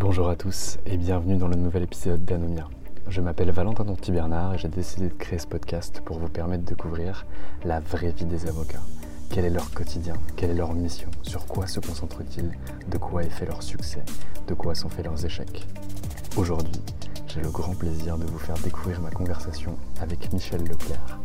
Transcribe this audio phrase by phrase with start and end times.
[0.00, 2.68] Bonjour à tous et bienvenue dans le nouvel épisode d'Anomia.
[3.08, 6.62] Je m'appelle Valentin Tonti Bernard et j'ai décidé de créer ce podcast pour vous permettre
[6.62, 7.26] de découvrir
[7.64, 8.78] la vraie vie des avocats.
[9.28, 10.14] Quel est leur quotidien?
[10.36, 11.10] Quelle est leur mission?
[11.22, 12.52] Sur quoi se concentrent-ils?
[12.88, 14.04] De quoi est fait leur succès?
[14.46, 15.66] De quoi sont faits leurs échecs?
[16.36, 16.80] Aujourd'hui,
[17.26, 21.18] j'ai le grand plaisir de vous faire découvrir ma conversation avec Michel Leclerc.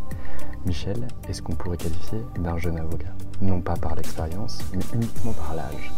[0.66, 3.14] Michel est ce qu'on pourrait qualifier d'un jeune avocat.
[3.40, 5.92] Non pas par l'expérience, mais uniquement par l'âge.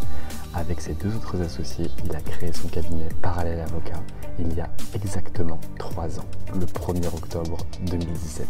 [0.56, 4.02] Avec ses deux autres associés, il a créé son cabinet Parallèle Avocat
[4.40, 8.48] il y a exactement trois ans, le 1er octobre 2017.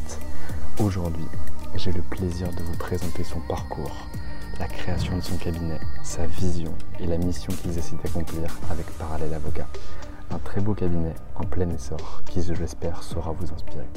[0.84, 1.25] Aujourd'hui,
[1.75, 4.08] j'ai le plaisir de vous présenter son parcours,
[4.59, 9.34] la création de son cabinet, sa vision et la mission qu'ils essaient d'accomplir avec Parallèle
[9.34, 9.67] Avocat.
[10.31, 13.88] Un très beau cabinet en plein essor qui, je l'espère, saura vous inspirer.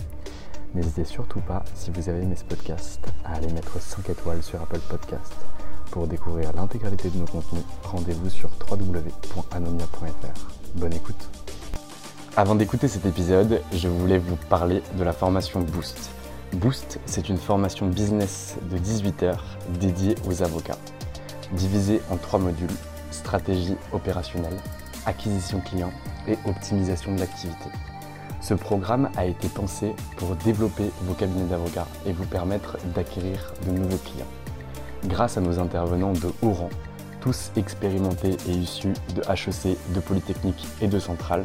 [0.75, 4.61] N'hésitez surtout pas, si vous avez aimé ce podcast, à aller mettre 5 étoiles sur
[4.61, 5.35] Apple Podcast.
[5.91, 10.49] Pour découvrir l'intégralité de nos contenus, rendez-vous sur www.anomia.fr.
[10.75, 11.29] Bonne écoute.
[12.37, 16.11] Avant d'écouter cet épisode, je voulais vous parler de la formation Boost.
[16.53, 19.45] Boost, c'est une formation business de 18 heures
[19.81, 20.79] dédiée aux avocats,
[21.53, 22.69] divisée en trois modules
[23.11, 24.57] stratégie opérationnelle,
[25.07, 25.93] acquisition client
[26.27, 27.71] et optimisation de l'activité.
[28.41, 33.73] Ce programme a été pensé pour développer vos cabinets d'avocats et vous permettre d'acquérir de
[33.73, 34.38] nouveaux clients.
[35.05, 36.71] Grâce à nos intervenants de haut rang,
[37.21, 41.45] tous expérimentés et issus de HEC, de Polytechnique et de Centrale,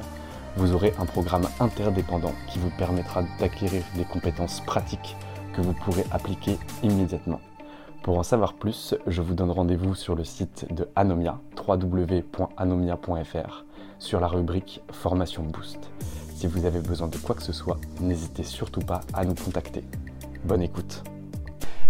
[0.58, 5.16] vous aurez un programme interdépendant qui vous permettra d'acquérir des compétences pratiques
[5.56, 7.40] que vous pourrez appliquer immédiatement.
[8.04, 13.66] Pour en savoir plus, je vous donne rendez-vous sur le site de Anomia, www.anomia.fr,
[13.98, 15.90] sur la rubrique Formation Boost.
[16.36, 19.86] Si vous avez besoin de quoi que ce soit, n'hésitez surtout pas à nous contacter.
[20.44, 21.13] Bonne écoute.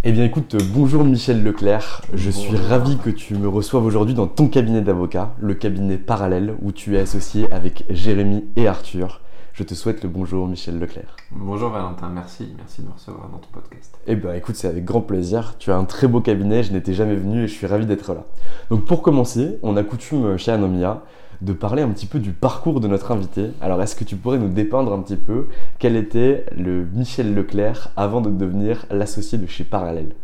[0.05, 4.27] Eh bien écoute, bonjour Michel Leclerc, je suis ravi que tu me reçoives aujourd'hui dans
[4.27, 9.21] ton cabinet d'avocat, le cabinet parallèle où tu es associé avec Jérémy et Arthur.
[9.53, 11.15] Je te souhaite le bonjour Michel Leclerc.
[11.31, 13.97] Bonjour Valentin, merci, merci de me recevoir dans ton podcast.
[14.05, 16.93] Eh bien écoute, c'est avec grand plaisir, tu as un très beau cabinet, je n'étais
[16.93, 18.25] jamais venu et je suis ravi d'être là.
[18.71, 21.01] Donc pour commencer, on a coutume chez Anomia
[21.43, 23.51] de parler un petit peu du parcours de notre invité.
[23.61, 27.89] Alors, est-ce que tu pourrais nous dépeindre un petit peu quel était le Michel Leclerc
[27.97, 30.15] avant de devenir l'associé de chez Parallèle?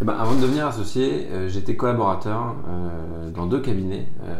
[0.00, 4.34] Eh ben, Avant de devenir associé, euh, j'étais collaborateur euh, dans deux cabinets, euh,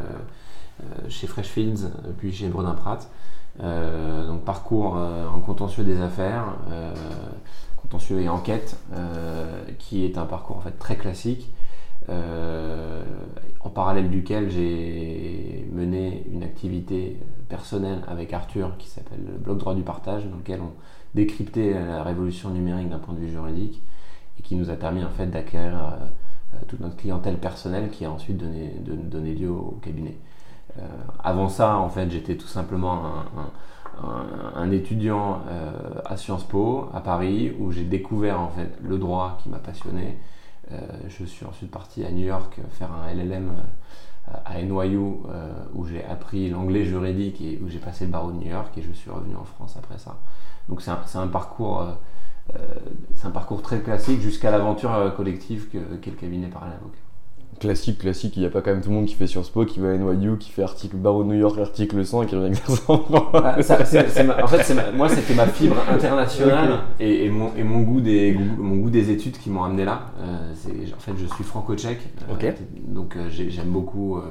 [1.09, 1.89] chez Freshfields
[2.19, 3.11] puis chez Bredin Pratt.
[3.59, 4.99] donc, parcours
[5.35, 6.45] en contentieux des affaires,
[7.81, 8.77] contentieux et enquête,
[9.79, 11.51] qui est un parcours en fait très classique.
[12.09, 13.03] Euh,
[13.61, 17.19] en parallèle duquel j'ai mené une activité
[17.49, 20.73] personnelle avec Arthur qui s'appelle le blog droit du partage, dans lequel on
[21.15, 23.83] décryptait la révolution numérique d'un point de vue juridique
[24.39, 28.11] et qui nous a permis en fait d'acquérir euh, toute notre clientèle personnelle qui a
[28.11, 30.17] ensuite donné, donné lieu au cabinet.
[30.79, 30.83] Euh,
[31.25, 33.03] avant ça, en fait, j'étais tout simplement
[34.55, 35.41] un, étudiant
[36.05, 40.03] à Sciences Po à Paris où j'ai découvert en fait le droit qui m'a passionné
[40.03, 40.36] euh,
[41.09, 45.87] je suis ensuite parti à New York faire un LLM euh, à NYU euh, où
[45.87, 48.93] j'ai appris l'anglais juridique et où j'ai passé le barreau de New York et je
[48.93, 50.19] suis revenu en France après ça.
[50.69, 51.87] Donc c'est un, parcours
[53.15, 57.06] c'est un parcours très classique jusqu'à l'aventure collective qu'est le cabinet par l'avocat.
[57.59, 59.65] Classique, classique, il n'y a pas quand même tout le monde qui fait Sciences Po,
[59.65, 62.61] qui va à NYU, qui fait article Barreau New York, article 100 et qui revient.
[63.35, 66.69] Ah, ça, c'est- c'est ma- en fait, c'est ma- moi, c'était ma fibre internationale
[67.01, 70.11] et, et mon, et mon, goût des, mon goût des études qui m'ont amené là.
[70.21, 72.33] Euh, c'est- en fait, je suis franco-tchèque, euh,
[72.89, 74.23] donc euh, j'ai- j'aime beaucoup euh,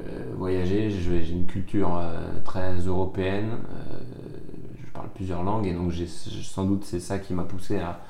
[0.00, 0.04] euh,
[0.36, 0.90] voyager.
[0.90, 3.50] J'ai j'ai une culture euh, très européenne.
[3.70, 3.98] euh,
[4.84, 8.00] je parle plusieurs langues et donc j'ai- sans doute c'est ça qui m'a poussé à,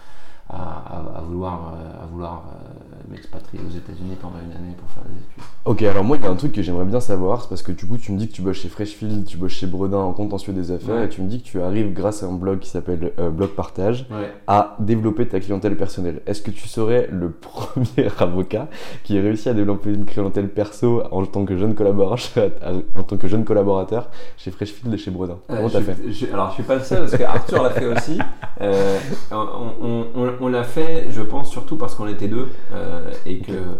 [0.49, 4.89] à, à- à vouloir, euh, à vouloir euh, m'expatrier aux États-Unis pendant une année pour
[4.91, 5.43] faire des études.
[5.65, 7.73] Ok, alors moi, il y a un truc que j'aimerais bien savoir, c'est parce que
[7.73, 10.13] du coup, tu me dis que tu bosses chez Freshfield, tu bosses chez Bredin en
[10.13, 11.05] contentieux des affaires, Ouais.
[11.07, 13.51] et tu me dis que tu arrives, grâce à un blog qui s'appelle euh, Blog
[13.51, 14.33] Partage, Ouais.
[14.47, 16.23] à développer ta clientèle personnelle.
[16.27, 18.69] Est-ce que tu serais le premier avocat
[19.03, 22.51] qui ait réussi à développer une clientèle perso en tant que jeune collaborateur,
[22.97, 25.39] en tant que jeune collaborateur chez Freshfield et chez Bredin?
[25.49, 26.13] Comment Euh, t'as je- fait?
[26.13, 28.19] je- Alors, je suis pas le seul parce que Arthur l'a fait aussi.
[28.61, 28.99] Euh,
[29.33, 29.37] on
[29.83, 33.53] on- on- on l'a fait, je pense, surtout parce qu'on était deux euh, et que
[33.53, 33.75] euh,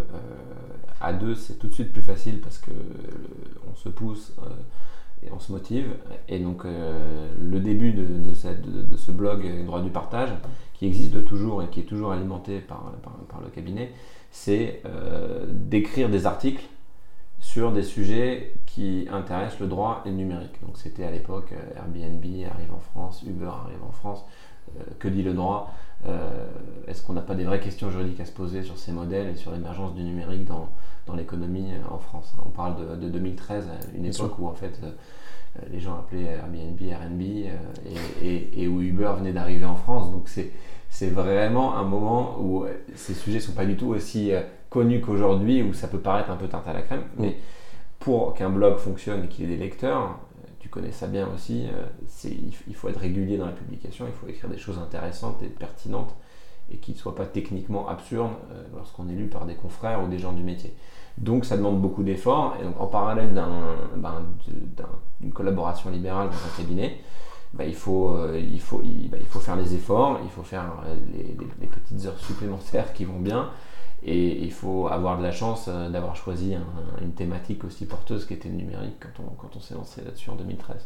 [1.01, 2.71] à deux, c'est tout de suite plus facile parce que
[3.71, 4.49] on se pousse euh,
[5.25, 5.87] et on se motive.
[6.29, 10.29] Et donc, le début de, de cette- de- de ce blog Droit du partage,
[10.73, 13.91] qui existe toujours et qui est toujours alimenté par, par- par le cabinet,
[14.31, 14.81] c'est
[15.49, 16.63] d'écrire des articles
[17.39, 20.59] sur des sujets qui intéressent le droit et le numérique.
[20.65, 24.23] Donc c'était à l'époque Airbnb arrive en France, Uber arrive en France,
[24.99, 25.73] que dit le droit
[26.05, 26.47] Euh,
[26.87, 29.35] Est-ce qu'on n'a pas des vraies questions juridiques à se poser sur ces modèles et
[29.35, 30.69] sur l'émergence du numérique dans,
[31.07, 34.53] dans l'économie euh, en France On parle de, de 2013, à une époque où en
[34.53, 34.91] fait euh,
[35.71, 37.55] les gens appelaient Airbnb Airbnb euh,
[38.21, 40.11] et, et- et où Uber venait d'arriver en France.
[40.11, 40.51] Donc c'est
[40.89, 45.01] c'est vraiment un moment où euh, ces sujets sont pas du tout aussi euh, connus
[45.01, 47.03] qu'aujourd'hui, où ça peut paraître un peu tarte à la crème.
[47.17, 47.37] Mais
[47.99, 50.07] pour qu'un blog fonctionne et qu'il ait des lecteurs, euh,
[50.77, 51.85] connais ça bien aussi, euh,
[52.67, 56.13] il faut être régulier dans la publication, il faut écrire des choses intéressantes et pertinentes
[56.71, 60.07] et qui ne soient pas techniquement absurdes euh, lorsqu'on est lu par des confrères ou
[60.07, 60.73] des gens du métier.
[61.17, 64.23] Donc ça demande beaucoup d'efforts et donc en parallèle d'un- ben,
[65.19, 66.99] d'une collaboration libérale dans un cabinet,
[67.65, 70.83] il, faut, euh, il, faut, il, bah, il faut faire les efforts, il faut faire
[71.13, 73.49] les petites heures supplémentaires qui vont bien
[74.07, 78.25] et il faut avoir de la chance euh, d'avoir choisi un- une thématique aussi porteuse
[78.25, 80.77] qui était le numérique quand on, quand on s'est lancé là-dessus en 2013.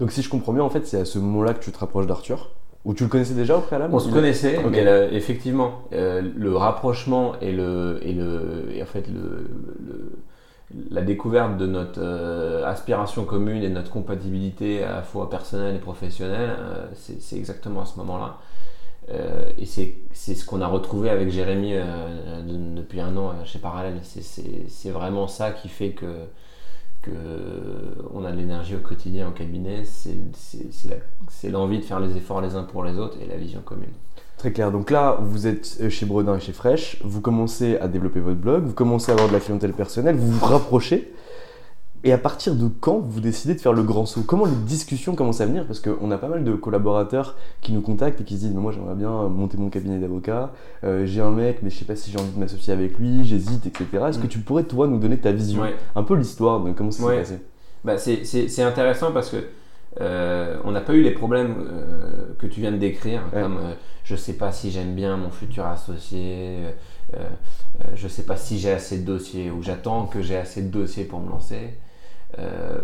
[0.00, 2.06] Donc si je comprends bien, en fait, c'est à ce moment-là que tu te rapproches
[2.06, 2.50] d'Arthur
[2.84, 6.56] Ou tu le connaissais déjà au préalable On se connaissait, mais le- effectivement, euh, le
[6.56, 9.48] rapprochement et, le, et, le, et en fait le,
[9.86, 10.12] le-
[10.90, 15.76] la découverte de notre euh, aspiration commune et de notre compatibilité à la fois personnelle
[15.76, 18.38] et professionnelle, euh, c'est exactement à ce moment-là.
[19.10, 23.44] Euh, et c'est ce qu'on a retrouvé avec Jérémy euh, de- depuis un an euh,
[23.44, 23.98] chez Parallèle.
[24.02, 26.06] C'est- vraiment ça qui fait que,
[27.02, 27.10] que
[28.14, 29.82] on a de l'énergie au quotidien au cabinet.
[29.84, 33.92] C'est l'envie de faire les efforts les uns pour les autres et la vision commune.
[34.38, 34.72] Très clair.
[34.72, 38.64] Donc là, vous êtes chez Bredin et chez Fresh, vous commencez à développer votre blog,
[38.64, 41.12] vous commencez à avoir de la clientèle personnelle, vous vous rapprochez.
[42.06, 44.22] Et à partir de quand vous décidez de faire le grand saut?
[44.26, 45.66] Comment les discussions commencent à venir?
[45.66, 48.60] Parce qu'on a pas mal de collaborateurs qui nous contactent et qui se disent Mais
[48.60, 50.52] Moi, j'aimerais bien monter mon cabinet d'avocat,
[50.84, 53.24] euh, j'ai un mec, mais je sais pas si j'ai envie de m'associer avec lui,
[53.24, 53.86] j'hésite, etc.
[54.10, 54.28] Est-ce que Mm.
[54.28, 55.74] tu pourrais, toi, nous donner ta vision Ouais.
[55.96, 57.18] Un peu l'histoire de comment ça s'est Ouais.
[57.20, 57.38] passé?
[57.84, 59.36] Bah, c'est- c'est c'est intéressant parce que
[60.00, 63.40] euh, on n'a pas eu les problèmes euh, que tu viens de décrire, Ouais.
[63.42, 63.72] comme euh,
[64.04, 66.58] je sais pas si j'aime bien mon futur associé,
[67.94, 71.04] je sais pas si j'ai assez de dossiers, ou j'attends que j'ai assez de dossiers
[71.04, 71.78] pour me lancer.
[72.38, 72.80] Euh,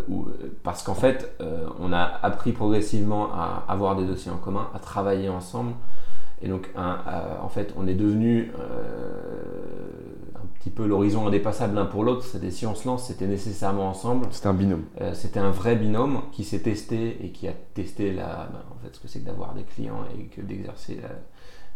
[0.63, 4.79] parce qu'en fait, euh, on a appris progressivement à avoir des dossiers en commun, à
[4.79, 5.73] travailler ensemble.
[6.43, 11.75] Et donc, un- à- en fait, on est devenu euh, un petit peu l'horizon indépassable
[11.75, 12.25] l'un pour l'autre.
[12.25, 14.27] C'était si on se lance, c'était nécessairement ensemble.
[14.31, 14.85] C'était un binôme.
[15.01, 18.79] Euh, c'était un vrai binôme qui s'est testé et qui a testé la, ben, en
[18.85, 21.09] fait, ce que c'est que d'avoir des clients et que d'exercer la-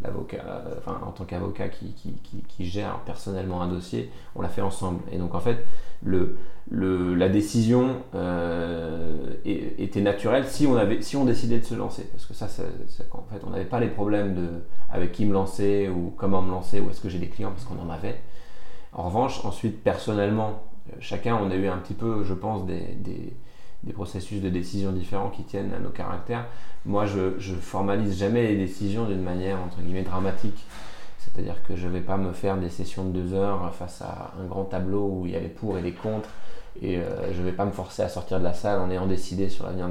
[0.03, 2.15] l'avocat, euh, enfin, en tant qu'avocat qui, qui,
[2.49, 5.01] qui- gère personnellement un dossier, on l'a fait ensemble.
[5.13, 5.65] Et donc en fait,
[6.03, 6.37] le,
[6.71, 12.05] le, la décision euh, était naturelle si on, avait, si on décidait de se lancer.
[12.13, 12.49] Parce que ça,
[13.11, 14.49] qu'en fait, on n'avait pas les problèmes de
[14.91, 17.65] avec qui me lancer ou comment me lancer ou est-ce que j'ai des clients parce
[17.65, 18.21] qu'on en avait.
[18.93, 22.97] En revanche, ensuite, personnellement, euh, chacun, on a eu un petit peu, je pense, des,
[23.85, 26.47] des processus de décision différents qui tiennent à nos caractères.
[26.87, 30.65] Moi, je, formalise jamais les décisions d'une manière, entre guillemets, dramatique.
[31.19, 34.33] C'est-à-dire que je ne vais pas me faire des sessions de deux heures face à
[34.41, 36.29] un grand tableau où il y a les pour et les contre.
[36.81, 39.07] Et euh, je ne vais pas me forcer à sortir de la salle en ayant
[39.07, 39.89] décidé sur l'avenir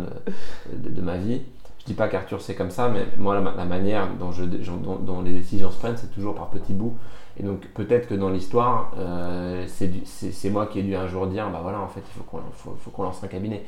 [0.72, 1.42] de, ma vie.
[1.80, 5.78] Je dis pas qu'Arthur c'est comme ça, mais moi la, manière dont les décisions se
[5.78, 6.96] prennent, c'est toujours par petits bouts.
[7.38, 11.50] Et donc peut-être que dans l'histoire, euh, c'est moi qui ai dû un jour dire,
[11.50, 13.64] bah voilà, en fait, il faut qu'on lance un cabinet.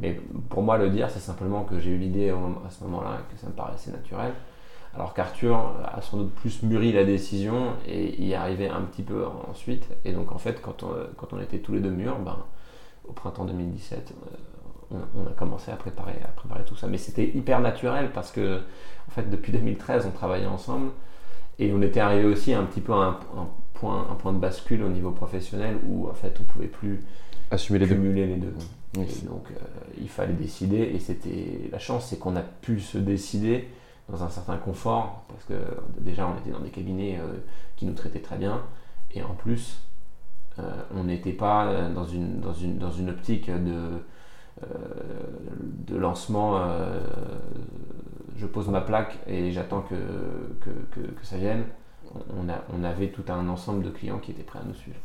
[0.00, 3.38] Mais pour moi, le dire, c'est simplement que j'ai eu l'idée à ce moment-là que
[3.38, 4.32] ça me paraissait naturel.
[4.94, 9.02] Alors qu'Arthur a sans doute plus mûri la décision et y est arrivé un petit
[9.02, 9.86] peu ensuite.
[10.04, 12.38] Et donc en fait, quand on, était tous les deux mûrs, ben,
[13.06, 14.14] au printemps 2017,
[14.90, 16.88] on, a commencé à préparer, à préparer tout ça.
[16.88, 18.62] Mais c'était hyper naturel parce que
[19.08, 20.90] en fait, depuis 2013, on travaillait ensemble
[21.60, 24.82] et on était arrivé aussi un petit peu à un, point, un point de bascule
[24.82, 27.04] au niveau professionnel où en fait, on pouvait plus
[27.50, 28.54] assumer les cumuler les deux.
[28.96, 29.58] Et donc, euh,
[30.00, 30.78] il fallait décider.
[30.94, 33.68] Et c'était la chance, c'est qu'on a pu se décider
[34.08, 35.54] dans un certain confort, parce que
[36.00, 37.34] déjà on était dans des cabinets euh,
[37.76, 38.62] qui nous traitaient très bien,
[39.14, 39.82] et en plus
[40.58, 40.62] euh,
[40.96, 44.02] on n'était pas dans une, dans, une, dans une optique de,
[44.62, 46.60] de lancement,
[48.36, 49.94] je pose ma plaque et j'attends que,
[50.60, 51.64] que, que, ça vienne.
[52.36, 54.98] On, a, on avait tout un ensemble de clients qui étaient prêts à nous suivre.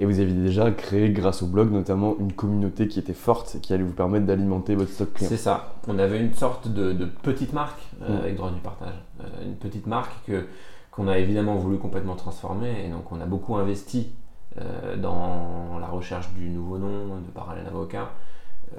[0.00, 3.60] Et vous aviez déjà créé, grâce au blog notamment, une communauté qui était forte et
[3.60, 5.28] qui allait vous permettre d'alimenter votre stock client.
[5.28, 5.74] C'est ça.
[5.88, 6.92] On avait une sorte de,
[7.22, 8.20] petite marque euh, mm.
[8.20, 8.94] avec droit du partage.
[9.20, 10.46] Euh, une petite marque que,
[10.90, 12.84] qu'on a évidemment voulu complètement transformer.
[12.84, 14.12] Et donc on a beaucoup investi
[14.60, 18.10] euh, dans la recherche du nouveau nom de Parallèle Avocat.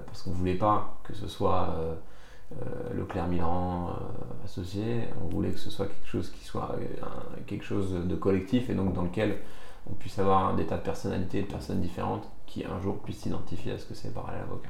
[0.06, 1.76] Parce qu'on ne voulait pas que ce soit
[2.96, 3.96] Leclerc Milan
[4.46, 5.08] associé.
[5.24, 6.76] On voulait que ce soit quelque chose qui soit
[7.48, 9.38] quelque chose de collectif et donc dans lequel
[9.90, 13.74] on puisse avoir des tas de personnalités, de personnes différentes qui un jour puissent s'identifier
[13.74, 14.70] à ce que c'est parallèle avocat.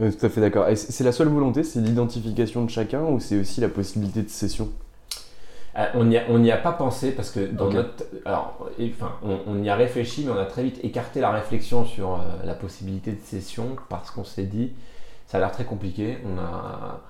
[0.00, 0.66] Euh, tout à fait d'accord.
[0.74, 4.70] C'est la seule volonté, c'est l'identification de chacun ou c'est aussi la possibilité de cession?
[5.78, 8.04] Euh, on n'y a, pas pensé parce que dans notre.
[8.26, 12.14] Alors, enfin, on, y a réfléchi, mais on a très vite écarté la réflexion sur
[12.14, 14.72] euh, la possibilité de cession parce qu'on s'est dit,
[15.26, 16.18] ça a l'air très compliqué.
[16.26, 17.00] On a,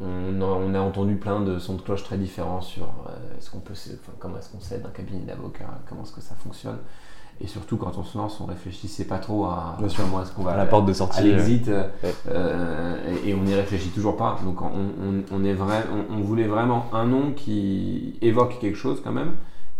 [0.00, 3.74] on, a, entendu plein de sons de cloche très différents sur euh, est-ce qu'on peut,
[4.18, 6.78] comment est-ce qu'on cède un cabinet d'avocat, comment est-ce que ça fonctionne.
[7.42, 10.52] Et surtout quand on se lance, on réfléchissait pas trop à, moi est-ce qu'on va
[10.52, 11.84] à la porte de sortie, à l'exit, euh,
[12.28, 14.38] euh, et, on n'y réfléchit toujours pas.
[14.44, 19.32] Donc on, est vrai, on, voulait vraiment un nom qui évoque quelque chose quand même,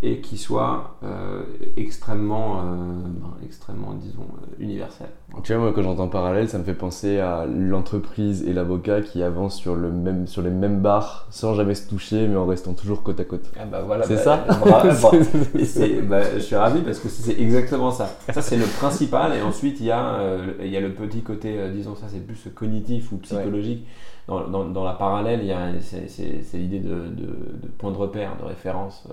[0.02, 1.42] et qui soit euh,
[1.76, 2.62] extrêmement, euh,
[3.04, 5.08] ben, extrêmement, disons, euh, universel.
[5.42, 9.22] Tu vois, moi, quand j'entends parallèle, ça me fait penser à l'entreprise et l'avocat qui
[9.22, 12.72] avancent sur, le même, sur les mêmes barres sans jamais se toucher, mais en restant
[12.72, 13.52] toujours côte à côte.
[13.60, 14.46] Ah bah voilà, c'est bah, ça
[16.08, 18.08] bah, Je suis ravi parce que c'est exactement ça.
[18.32, 20.18] Ça, c'est le principal, et ensuite, il y, a,
[20.62, 23.86] il y a le petit côté, disons, ça, c'est plus cognitif ou psychologique.
[24.28, 25.40] Dans, dans, dans, la parallèle,
[25.80, 29.06] c'est l'idée de, de, de, point de repère, de référence.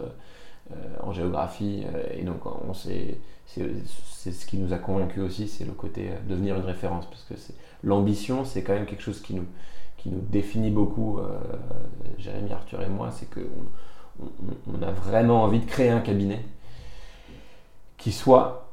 [0.72, 1.86] Euh, en géographie.
[1.96, 6.16] Euh, et donc, on c'est ce qui nous a convaincu aussi, c'est le côté euh,
[6.28, 7.06] devenir une référence.
[7.06, 7.36] Parce que
[7.84, 9.46] l'ambition, c'est quand même quelque chose qui nous,
[9.96, 11.20] qui nous définit beaucoup,
[12.18, 13.42] Jérémy, Arthur et moi, c'est qu'on
[14.74, 16.44] on, a vraiment envie de créer un cabinet
[17.98, 18.70] qui soit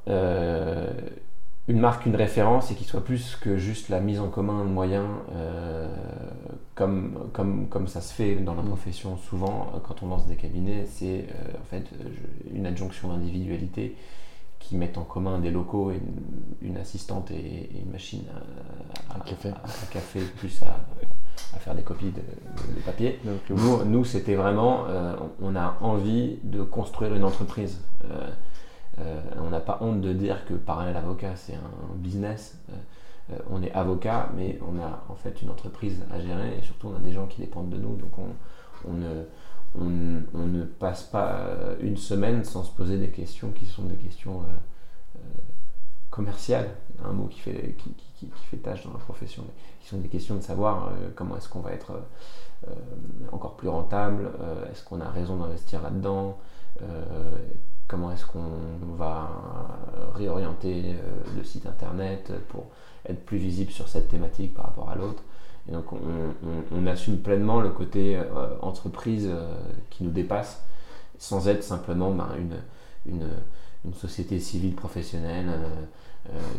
[1.66, 4.70] une marque, une référence et qui soit plus que juste la mise en commun de
[4.70, 5.88] moyens euh,
[6.74, 8.68] comme, comme, comme ça se fait dans la mm.
[8.68, 11.84] profession souvent euh, quand on lance des cabinets, c'est euh, en fait
[12.52, 13.96] une adjonction d'individualité
[14.58, 16.00] qui met en commun des locaux et
[16.62, 18.24] une, assistante et, une machine
[19.10, 19.50] à, café.
[19.90, 20.20] café.
[20.36, 23.20] plus à, faire des copies de, papier.
[23.24, 24.84] nous, nous c'était vraiment,
[25.42, 27.82] on a envie de construire une entreprise.
[29.00, 32.58] Euh, on n'a pas honte de dire que parallèle avocat, c'est un business.
[32.70, 36.88] Euh, on est avocat, mais on a en fait une entreprise à gérer et surtout
[36.88, 37.96] on a des gens qui dépendent de nous.
[37.96, 38.12] Donc
[38.86, 43.96] on, ne, passe pas euh, une semaine sans se poser des questions qui sont des
[43.96, 44.42] questions
[46.10, 46.70] commerciales,
[47.04, 50.36] un mot qui fait, qui, fait tâche dans la profession, mais qui sont des questions
[50.36, 51.92] de savoir comment est-ce qu'on va être
[53.32, 54.30] encore plus rentable,
[54.70, 56.38] est-ce qu'on a raison d'investir là-dedans,
[57.88, 59.30] comment est-ce qu'on va
[60.14, 62.66] réorienter euh, le site internet pour
[63.08, 65.22] être plus visible sur cette thématique par rapport à l'autre.
[65.68, 68.24] Et donc on, assume pleinement le côté euh,
[68.60, 69.54] entreprise euh,
[69.88, 70.62] qui nous dépasse
[71.18, 72.28] sans être simplement ben,
[73.06, 73.28] une,
[73.94, 75.68] société civile professionnelle euh,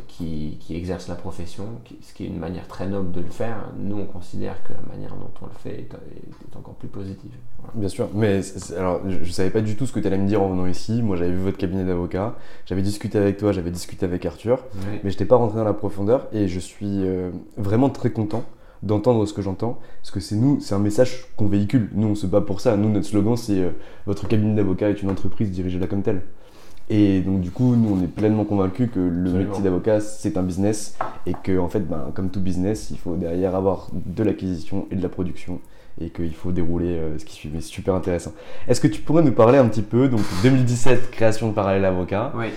[0.07, 1.65] qui, qui, exerce la profession,
[2.01, 3.71] ce qui est une manière très noble de le faire.
[3.77, 7.31] Nous, on considère que la manière dont on le fait est, encore plus positive.
[7.73, 8.41] Bien sûr, mais
[8.77, 10.67] alors, je ne savais pas du tout ce que tu allais me dire en venant
[10.67, 11.01] ici.
[11.01, 14.99] Moi, j'avais vu votre cabinet d'avocat, j'avais discuté avec toi, j'avais discuté avec Arthur, mais
[15.03, 18.43] je n'étais pas rentré dans la profondeur et je suis euh, vraiment très content
[18.83, 21.89] d'entendre ce que j'entends, parce que c'est nous, c'est un message qu'on véhicule.
[21.93, 22.77] Nous, on se bat pour ça.
[22.77, 23.71] Nous, notre slogan, c'est euh,
[24.05, 26.21] votre cabinet d'avocat est une entreprise, dirigée là comme telle.
[26.89, 30.43] Et donc du coup, nous, on est pleinement convaincus que le métier d'avocat, c'est un
[30.43, 34.87] business et que en fait, ben, comme tout business, il faut derrière avoir de l'acquisition
[34.91, 35.59] et de la production
[35.99, 37.49] et qu'il faut dérouler euh, ce qui suit.
[37.51, 38.33] Mais c'est super intéressant.
[38.67, 42.33] Est-ce que tu pourrais nous parler un petit peu, donc 2017, création de Parallèle Avocat.
[42.35, 42.47] Oui.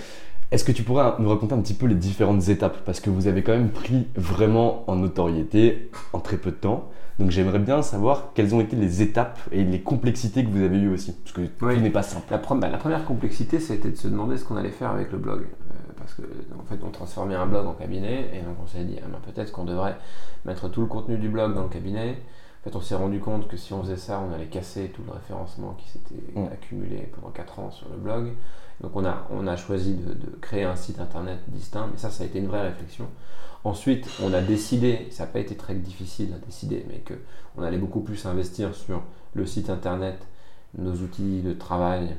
[0.50, 2.78] Est-ce que tu pourrais nous raconter un petit peu les différentes étapes?
[2.84, 6.90] Parce que vous avez quand même pris vraiment en notoriété en très peu de temps.
[7.18, 10.78] Donc j'aimerais bien savoir quelles ont été les étapes et les complexités que vous avez
[10.78, 11.74] eues aussi, parce que Oui.
[11.76, 12.26] tout n'est pas simple.
[12.30, 15.10] La, pre- bah, la première complexité, c'était de se demander ce qu'on allait faire avec
[15.10, 15.40] le blog.
[15.42, 18.84] Euh, parce que, en fait, on transformait un blog en cabinet, et donc on s'est
[18.84, 19.96] dit, ah, ben, peut-être qu'on devrait
[20.44, 22.18] mettre tout le contenu du blog dans le cabinet.
[22.60, 25.02] En fait, on s'est rendu compte que si on faisait ça, on allait casser tout
[25.06, 26.46] le référencement qui s'était Mm.
[26.52, 28.32] accumulé pendant 4 ans sur le blog.
[28.80, 32.10] Donc on a, on a choisi de, de créer un site internet distinct, mais ça,
[32.10, 33.06] ça a été une vraie réflexion.
[33.64, 37.14] Ensuite, on a décidé, ça n'a pas été très difficile à décider, mais que
[37.56, 39.02] on allait beaucoup plus investir sur
[39.34, 40.16] le site internet,
[40.76, 42.14] nos outils de travail,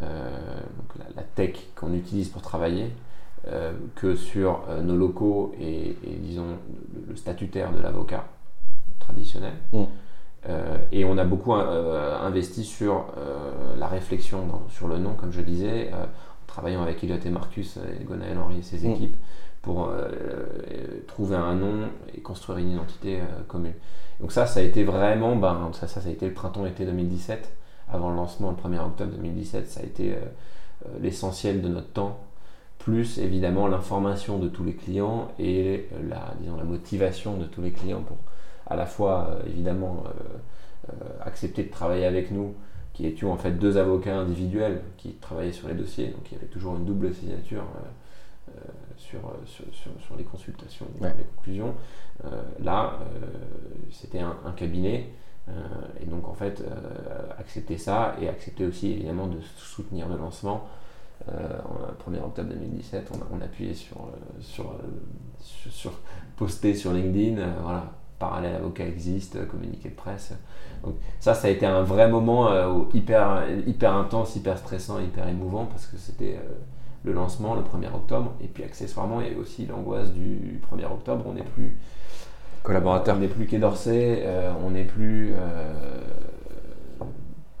[0.00, 2.90] euh, donc la, la tech qu'on utilise pour travailler,
[3.48, 6.58] euh, que sur euh, nos locaux et, et, disons
[6.94, 8.24] le, le statutaire de l'avocat
[9.08, 9.54] traditionnel.
[9.72, 9.82] Mm.
[10.48, 15.14] Euh, et on a beaucoup euh, investi sur euh, la réflexion dans- sur le nom,
[15.14, 16.06] comme je disais, en
[16.46, 18.92] travaillant avec Elliot et Marcus et Gonaël Henry et ses Mm.
[18.92, 19.16] équipes
[19.62, 19.90] pour
[21.08, 23.74] trouver un nom et construire une identité commune.
[24.20, 27.50] Donc ça, ça a été vraiment, ben, ça, ça, ça a été le printemps-été 2017,
[27.92, 30.14] avant le lancement le 1er octobre 2017, ça a été
[31.00, 32.18] l'essentiel de notre temps,
[32.78, 37.72] plus évidemment l'information de tous les clients et la, disons, la motivation de tous les
[37.72, 38.16] clients pour
[38.68, 42.54] à la fois euh, évidemment euh, euh, accepter de travailler avec nous,
[42.92, 46.38] qui étions en fait deux avocats individuels qui travaillaient sur les dossiers, donc il y
[46.38, 47.64] avait toujours une double signature
[48.96, 49.64] sur, sur,
[50.00, 51.14] sur, les consultations, Ouais.
[51.16, 51.74] les conclusions.
[52.24, 53.26] Euh, là, euh,
[53.92, 55.10] c'était un, un cabinet,
[55.48, 55.52] euh,
[56.00, 56.62] et donc en fait,
[57.38, 60.66] accepter ça et accepter aussi évidemment de soutenir le lancement.
[61.26, 64.08] En 1er octobre 2017, on on a appuyé sur,
[64.40, 64.78] sur,
[65.40, 65.92] sur,
[66.36, 70.32] poster sur LinkedIn, voilà, parallèle avocat existe, euh, communiqué de presse.
[70.84, 75.28] Donc ça, ça a été un vrai moment euh, hyper, hyper intense, hyper stressant, hyper
[75.28, 76.54] émouvant parce que c'était euh,
[77.04, 80.86] le lancement le 1er octobre et puis accessoirement il y avait aussi l'angoisse du 1er
[80.86, 81.76] octobre, on n'est plus
[82.62, 83.16] Collaborateur.
[83.16, 85.32] on n'est plus Quai d'Orsay, euh, on n'est plus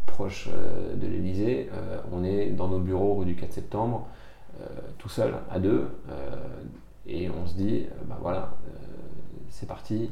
[0.06, 0.48] proche
[0.94, 1.70] de l'Elysée,
[2.12, 4.08] on est dans nos bureaux rue du 4 septembre,
[4.98, 5.88] tout seul, à deux,
[7.06, 8.50] et on se dit, bah voilà,
[9.48, 10.10] c'est parti,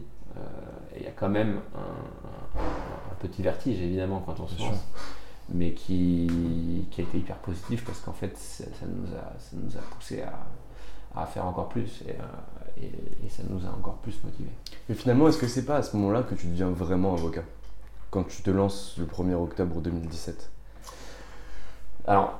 [0.96, 2.62] il y a quand même un, un-
[3.12, 4.78] un petit vertige évidemment quand on se lance.
[5.48, 9.50] Mais qui, qui a été hyper positif parce qu'en fait ça, ça nous a, ça
[9.52, 13.70] nous a poussé à, à faire encore plus et, euh, et- et ça nous a
[13.70, 14.50] encore plus motivés.
[14.88, 17.42] Mais finalement, est-ce que c'est pas à ce moment-là que tu deviens vraiment avocat?
[18.10, 20.50] Quand tu te lances le 1er octobre 2017
[22.06, 22.38] Alors,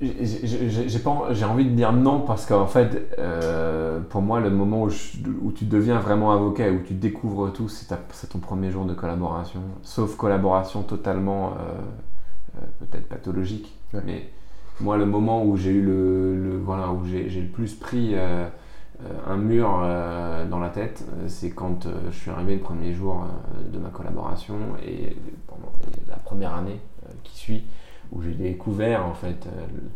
[0.00, 1.10] j'ai- pas-
[1.48, 5.52] envie de dire non parce qu'en fait, euh, pour moi, le moment où, je- où
[5.52, 7.88] tu deviens vraiment avocat et où tu découvres tout, c'est
[8.28, 9.60] ton premier jour de collaboration.
[9.82, 13.72] Sauf collaboration totalement, euh, euh, peut-être pathologique.
[13.92, 14.00] Ouais.
[14.04, 14.28] Mais
[14.80, 18.46] moi, le moment où j'ai eu le, le- voilà, où j'ai le plus pris euh,
[19.28, 19.68] un mur
[20.50, 23.24] dans la tête, c'est quand je suis arrivé le premier jour
[23.72, 24.54] de ma collaboration
[24.86, 25.72] et pendant
[26.08, 26.80] la première année
[27.22, 27.64] qui suit,
[28.14, 29.90] où j'ai découvert en fait, euh, le-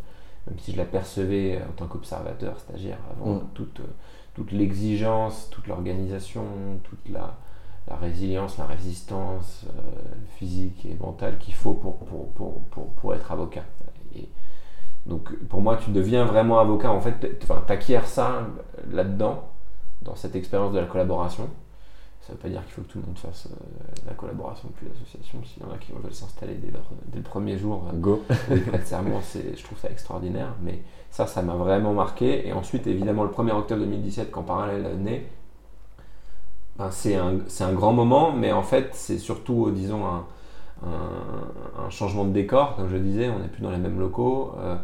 [0.50, 3.40] même si je l'apercevais en tant qu'observateur stagiaire avant, Mm.
[3.54, 3.84] toute, euh,
[4.34, 6.44] toute l'exigence, toute l'organisation,
[6.84, 7.36] toute la,
[7.88, 9.80] la résilience, la résistance euh,
[10.36, 13.64] physique et mentale qu'il faut pour, pour, pour, pour, pour être avocat.
[14.16, 14.28] Et
[15.06, 16.90] donc pour moi, tu deviens vraiment avocat.
[16.92, 18.46] En fait, tu acquiers ça
[18.90, 19.44] là-dedans,
[20.02, 21.48] dans cette expérience de la collaboration.
[22.28, 23.54] Ça ne veut pas dire qu'il faut que tout le monde fasse euh,
[24.06, 25.42] la collaboration depuis l'association.
[25.44, 26.68] S'il y en a qui veulent s'installer dès,
[27.16, 28.22] le premier jour, euh, Go
[28.84, 30.54] serment, c'est, je trouve ça extraordinaire.
[30.62, 32.46] Mais ça, ça m'a vraiment marqué.
[32.46, 35.26] Et ensuite, évidemment, le 1er octobre 2017, quand Parallèle né,
[36.78, 40.26] ben, c'est, un, c'est un grand moment, mais en fait, c'est surtout, disons, un,
[40.84, 42.76] un- un changement de décor.
[42.76, 44.52] Comme je disais, on n'est plus dans les mêmes locaux.
[44.58, 44.76] euh,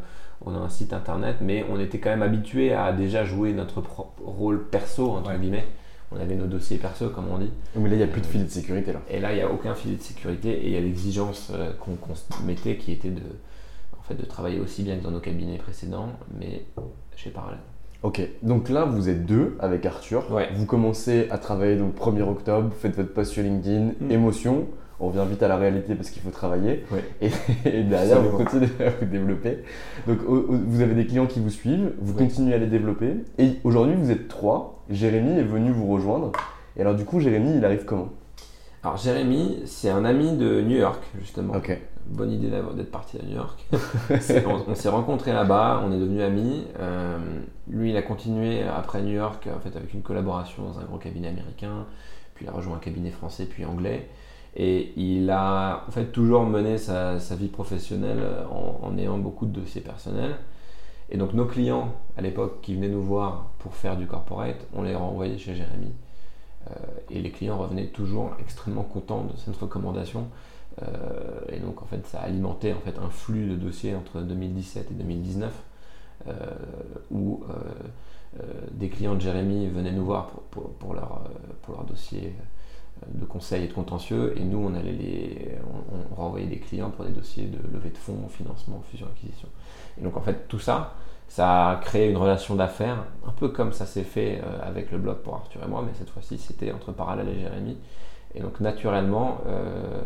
[0.46, 3.82] on a un site internet, mais on était quand même habitué à déjà jouer notre
[4.24, 5.38] rôle perso, entre Ouais.
[5.38, 5.66] guillemets.
[6.16, 7.50] On avait nos dossiers perso, comme on dit.
[7.76, 9.00] Mais là, il n'y a plus de filet de sécurité là.
[9.10, 11.72] Et là, il n'y a aucun filet de sécurité et il y a l'exigence euh,
[11.80, 13.22] qu'on se mettait qui était de,
[13.98, 16.64] en fait, de travailler aussi bien que dans nos cabinets précédents, mais
[17.16, 17.58] chez Parallèle.
[18.02, 20.30] Ok, donc là, vous êtes deux avec Arthur.
[20.30, 20.50] Ouais.
[20.54, 24.10] Vous commencez à travailler donc 1er octobre, faites votre post sur LinkedIn, Mm.
[24.10, 24.66] émotion.
[25.00, 26.84] On revient vite à la réalité parce qu'il faut travailler.
[27.20, 27.30] Et,
[27.64, 29.58] et derrière, vous continuez à vous développer.
[30.06, 32.26] Donc, vous avez des clients qui vous suivent, vous Oui.
[32.28, 33.16] continuez à les développer.
[33.38, 34.84] Et aujourd'hui, vous êtes trois.
[34.90, 36.32] Jérémy est venu vous rejoindre.
[36.76, 38.08] Et alors, du coup, Jérémy, il arrive comment?
[38.82, 41.54] Alors, Jérémy, c'est un ami de New York, justement.
[42.06, 43.66] Bonne idée d'être parti à New York.
[44.68, 46.64] On s'est rencontrés là-bas, on est devenus amis.
[46.78, 47.16] Euh,
[47.66, 50.98] lui, il a continué après New York en fait, avec une collaboration dans un gros
[50.98, 51.86] cabinet américain,
[52.34, 54.06] puis il a rejoint un cabinet français, puis anglais.
[54.56, 59.60] Et il a en fait toujours mené sa, vie professionnelle euh, en, ayant beaucoup de
[59.60, 60.36] dossiers personnels.
[61.10, 64.82] Et donc nos clients à l'époque qui venaient nous voir pour faire du corporate, on
[64.82, 65.92] les renvoyait chez Jérémy.
[67.10, 70.28] et les clients revenaient toujours extrêmement contents de cette recommandation.
[71.50, 74.90] et donc en fait ça a alimenté en fait un flux de dossiers entre 2017
[74.90, 75.52] et 2019
[77.10, 77.44] où
[78.72, 82.32] des clients de Jérémy venaient nous voir pour, pour leur dossier
[83.12, 85.58] de conseils et de contentieux, et nous, on, allait
[86.12, 89.48] on, renvoyait des clients pour des dossiers de levée de fonds, financement, fusion, acquisition.
[89.98, 90.94] Et donc, en fait, tout ça,
[91.28, 94.98] ça a créé une relation d'affaires, un peu comme ça s'est fait euh, avec le
[94.98, 97.76] blog pour Arthur et moi, mais cette fois-ci, c'était entre Parallèle et Jérémy.
[98.34, 100.02] Et donc, naturellement, euh,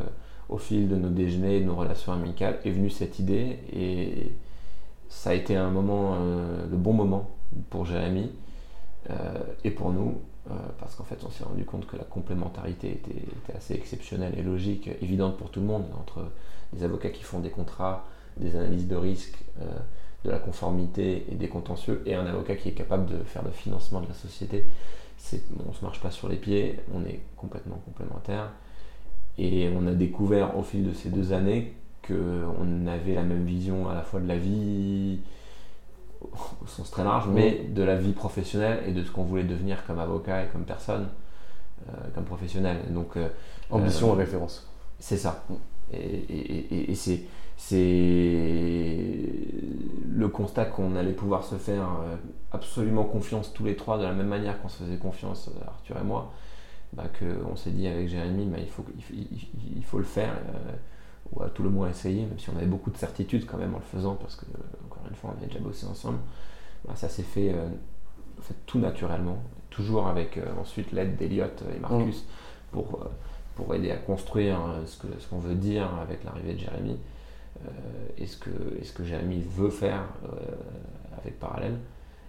[0.49, 4.33] au fil de nos déjeuners, de nos relations amicales, est venue cette idée, et
[5.09, 7.31] ça a été un moment, euh, le bon moment
[7.71, 8.31] pour Jérémy
[9.65, 13.55] et pour nous, euh, parce qu'en fait on s'est rendu compte que la complémentarité était,
[13.55, 16.25] assez exceptionnelle et logique, évidente pour tout le monde, entre
[16.73, 18.07] des avocats qui font des contrats,
[18.39, 19.65] des analyses de risque, euh,
[20.25, 23.51] de la conformité et des contentieux, et un avocat qui est capable de faire le
[23.51, 24.65] financement de la société.
[25.65, 28.51] on ne se marche pas sur les pieds, on est complètement complémentaires.
[29.37, 31.75] Et on a découvert au fil de ces deux années
[32.07, 35.21] qu'on avait la même vision à la fois de la vie,
[36.21, 39.85] au sens très large, mais de la vie professionnelle et de ce qu'on voulait devenir
[39.87, 41.09] comme avocat et comme personne,
[41.89, 42.79] euh, comme professionnel.
[42.91, 43.29] Donc, euh,
[43.71, 44.67] Ambition et euh, référence.
[44.99, 45.45] C'est ça.
[45.93, 47.25] Et, c'est,
[50.11, 51.89] le constat qu'on allait pouvoir se faire
[52.53, 56.05] absolument confiance tous les trois de la même manière qu'on se faisait confiance, Arthur et
[56.05, 56.33] moi,
[56.93, 60.35] bah, qu'on s'est dit avec Jérémy, bah, il, faut, il, faut le faire
[61.33, 63.75] ou à tout le moins essayer, même si on avait beaucoup de certitudes quand même
[63.75, 64.47] en le faisant, parce que,
[64.87, 66.19] encore une fois, on avait déjà bossé ensemble.
[66.87, 67.69] Bah, ça s'est fait, euh,
[68.41, 69.39] fait, tout naturellement,
[69.71, 72.27] toujours avec euh, ensuite l'aide d'Eliott et Marcus mm.
[72.73, 73.09] pour, euh,
[73.55, 76.97] pour aider à construire ce qu'on ce qu'on veut dire avec l'arrivée de Jérémy
[78.17, 78.51] et ce que,
[78.85, 80.05] ce que Jérémy veut faire
[81.21, 81.77] avec Parallèle.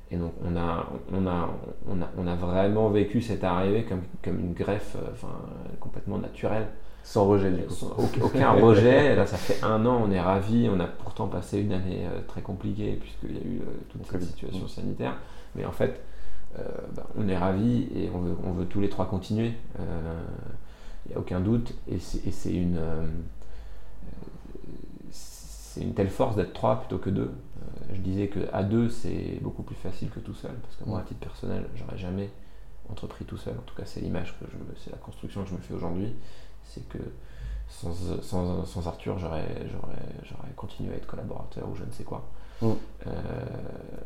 [0.10, 1.50] Et donc on a, on a,
[1.88, 5.36] on a, on a vraiment vécu cette arrivée comme, comme une greffe enfin,
[5.80, 6.66] complètement naturelle.
[7.04, 7.74] Sans rejet, du coup.
[8.22, 9.16] aucun rejet.
[9.16, 10.70] Là, ça fait un an, on est ravis.
[10.72, 14.06] On a pourtant passé une année euh, très compliquée, puisqu'il y a eu euh, toute
[14.06, 15.18] cette situation sanitaire.
[15.56, 16.02] Mais en fait,
[16.58, 16.64] euh,
[16.96, 19.54] bah, on est ravis et on veut, on veut tous les trois continuer.
[21.06, 21.74] Il n'y a aucun doute.
[21.88, 22.80] Et c'est une,
[25.10, 27.32] c'est une telle force d'être trois plutôt que deux.
[27.92, 30.54] je disais qu'à deux, c'est beaucoup plus facile que tout seul.
[30.62, 32.30] Parce que moi, à titre personnel, j'aurais jamais
[32.92, 33.56] entrepris tout seul.
[33.58, 36.14] En tout cas, c'est l'image que je c'est la construction que je me fais aujourd'hui
[36.70, 37.00] c'est que
[37.68, 39.46] sans, sans, sans Arthur, j'aurais
[40.56, 42.24] continué à être collaborateur ou je ne sais quoi.
[42.62, 42.68] Mm.
[43.08, 43.12] Euh,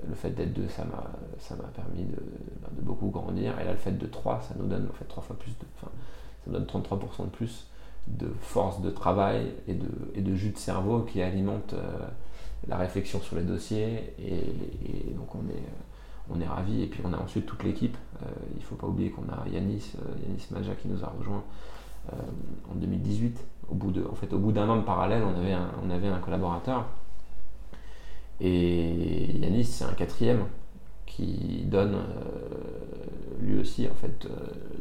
[0.08, 2.17] le fait d'être deux, ça m'a permis de,
[2.62, 3.60] ben, de, beaucoup grandir.
[3.60, 5.65] Et là, le fait de trois, ça nous donne en fait trois fois plus de.
[5.78, 5.91] Enfin,
[6.45, 7.67] ça donne 33% de plus
[8.08, 11.82] de force de travail et de, et de jus de cerveau qui alimente euh,
[12.67, 14.13] la réflexion sur les dossiers.
[14.19, 15.63] Et, donc, on est,
[16.30, 16.84] on est ravis.
[16.84, 17.97] Et puis, on a ensuite toute l'équipe.
[18.21, 21.38] Euh, il ne faut pas oublier qu'on a Yanis, Yanis Maja qui nous a rejoint
[21.38, 21.73] euh,
[22.12, 23.46] en 2018.
[23.70, 26.86] Au bout d'un an de parallèle, on avait un, on avait un collaborateur.
[28.42, 30.46] Et Yanis, c'est un quatrième
[31.06, 34.30] qui donne euh, lui aussi en fait euh,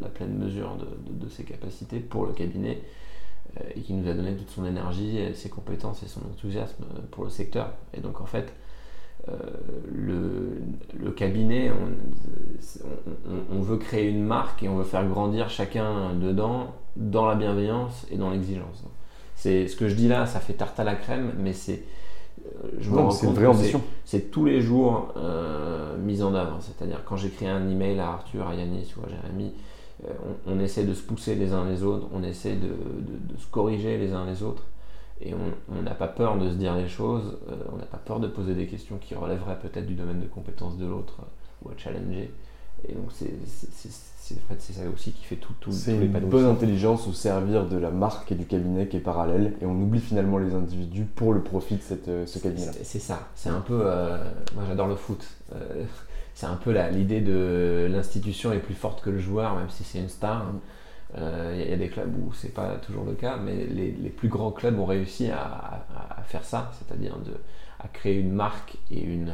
[0.01, 2.83] la pleine mesure de, ses capacités pour le cabinet
[3.75, 7.31] et qui nous a donné toute son énergie, ses compétences et son enthousiasme pour le
[7.31, 7.71] secteur.
[7.93, 8.53] Et donc en fait,
[9.93, 11.71] le, cabinet,
[13.51, 18.07] on, veut créer une marque et on veut faire grandir chacun dedans dans la bienveillance
[18.11, 18.85] et dans l'exigence.
[19.37, 21.83] C'est ce que je dis là, ça fait tarte à la crème, mais c'est
[22.45, 23.81] euh, je c'est une vraie ambition.
[24.05, 26.59] C'est tous les jours euh, mis en œuvre.
[26.61, 29.53] C'est-à-dire quand j'écris un email à Arthur, à Yanis ou à Jérémy,
[30.05, 30.13] euh,
[30.47, 32.75] on, essaie de se pousser les uns les autres, on essaie de,
[33.39, 34.65] se corriger les uns les autres,
[35.25, 37.39] et on n'a pas peur de se dire les choses,
[37.73, 40.77] on n'a pas peur de poser des questions qui relèveraient peut-être du domaine de compétence
[40.77, 41.21] de l'autre
[41.65, 42.33] ou à challenger.
[42.89, 43.31] Et donc c'est
[44.73, 48.33] ça aussi qui fait tout, tout C'est une bonne intelligence au servir de la marque
[48.33, 51.77] et du cabinet qui est parallèle et on oublie finalement les individus pour le profit
[51.77, 52.73] de cette, euh, ce cabinet-là.
[52.83, 54.17] C'est ça, c'est un peu, euh,
[54.55, 55.85] moi j'adore le foot, euh,
[56.35, 59.99] c'est un peu l'idée de l'institution est plus forte que le joueur même si c'est
[59.99, 60.47] une star.
[61.17, 64.51] Il y, a des clubs où c'est pas toujours le cas, mais les, plus grands
[64.51, 65.85] clubs ont réussi à,
[66.27, 67.19] faire ça, c'est-à-dire
[67.79, 69.33] à créer une marque et une,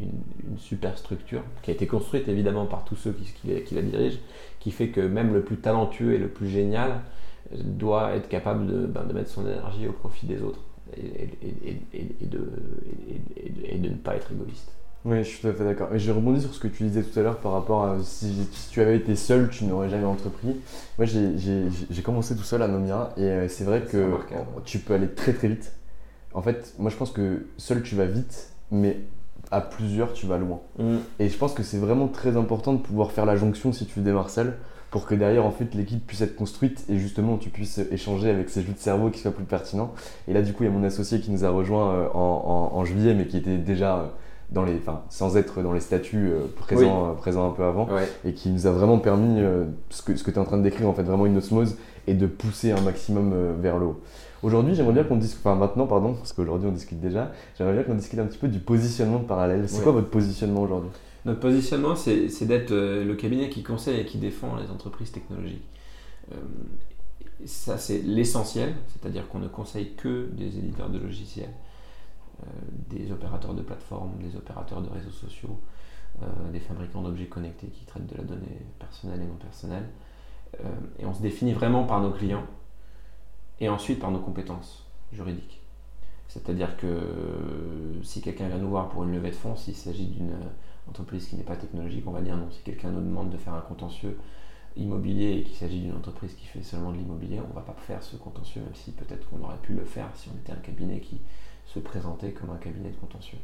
[0.00, 4.18] une, super structure qui a été construite évidemment par tous ceux qui, la dirigent,
[4.58, 7.00] qui fait que même le plus talentueux et le plus génial
[7.52, 10.60] doit être capable de, ben, de mettre son énergie au profit des autres
[10.96, 14.72] et, de, ne pas être égoïste.
[15.04, 15.94] Oui, je suis tout à fait d'accord.
[15.94, 18.48] Et j'ai rebondi sur ce que tu disais tout à l'heure par rapport à si,
[18.70, 20.56] tu avais été seul, tu n'aurais jamais entrepris.
[20.98, 24.12] Moi, j'ai commencé tout seul à Nomia et euh, c'est vrai que
[24.64, 25.72] tu peux aller très très vite.
[26.32, 28.98] En fait, moi je pense que seul tu vas vite, mais
[29.50, 30.60] à plusieurs, tu vas loin.
[30.78, 30.96] Mm.
[31.20, 34.00] Et je pense que c'est vraiment très important de pouvoir faire la jonction si tu
[34.00, 34.54] démarres seul
[34.90, 38.48] pour que derrière en fait l'équipe puisse être construite et justement tu puisses échanger avec
[38.48, 39.92] ces jeux de cerveau qui soient plus pertinents.
[40.28, 42.84] Et là du coup il y a mon associé qui nous a rejoint euh, en,
[42.84, 44.06] juillet mais qui était déjà euh,
[44.54, 47.88] dans les, enfin, sans être dans les statuts euh, présents, présents un peu avant
[48.24, 49.42] et qui nous a vraiment permis
[49.90, 51.76] ce que, ce que tu es en train de décrire en fait vraiment une osmose
[52.06, 54.00] et de pousser un maximum vers le haut.
[54.42, 57.82] Aujourd'hui, j'aimerais bien qu'on discute, enfin maintenant, pardon, parce qu'aujourd'hui on discute déjà, j'aimerais bien
[57.82, 59.66] qu'on discute un petit peu du positionnement de parallèle.
[59.68, 60.90] C'est quoi votre positionnement aujourd'hui?
[61.24, 65.64] Notre positionnement, c'est d'être euh, le cabinet qui conseille et qui défend les entreprises technologiques.
[66.32, 66.36] Euh,
[67.46, 71.50] ça, c'est l'essentiel, c'est-à-dire qu'on ne conseille que des éditeurs de logiciels, euh,
[72.88, 75.60] des opérateurs de plateformes, des opérateurs de réseaux sociaux,
[76.52, 79.88] des fabricants d'objets connectés qui traitent de la donnée personnelle et non personnelle.
[80.98, 82.46] et on se définit vraiment par nos clients
[83.60, 85.60] et ensuite par nos compétences juridiques.
[86.28, 90.34] C'est-à-dire que si quelqu'un vient nous voir pour une levée de fonds, s'il s'agit d'une
[90.88, 92.50] entreprise qui n'est pas technologique, on va dire non.
[92.50, 94.18] Si quelqu'un nous demande de faire un contentieux
[94.76, 97.76] immobilier et qu'il s'agit d'une entreprise qui fait seulement de l'immobilier, on ne va pas
[97.78, 100.56] faire ce contentieux, même si peut-être qu'on aurait pu le faire si on était un
[100.56, 101.20] cabinet qui
[101.74, 103.38] se présentait comme un cabinet de contentieux.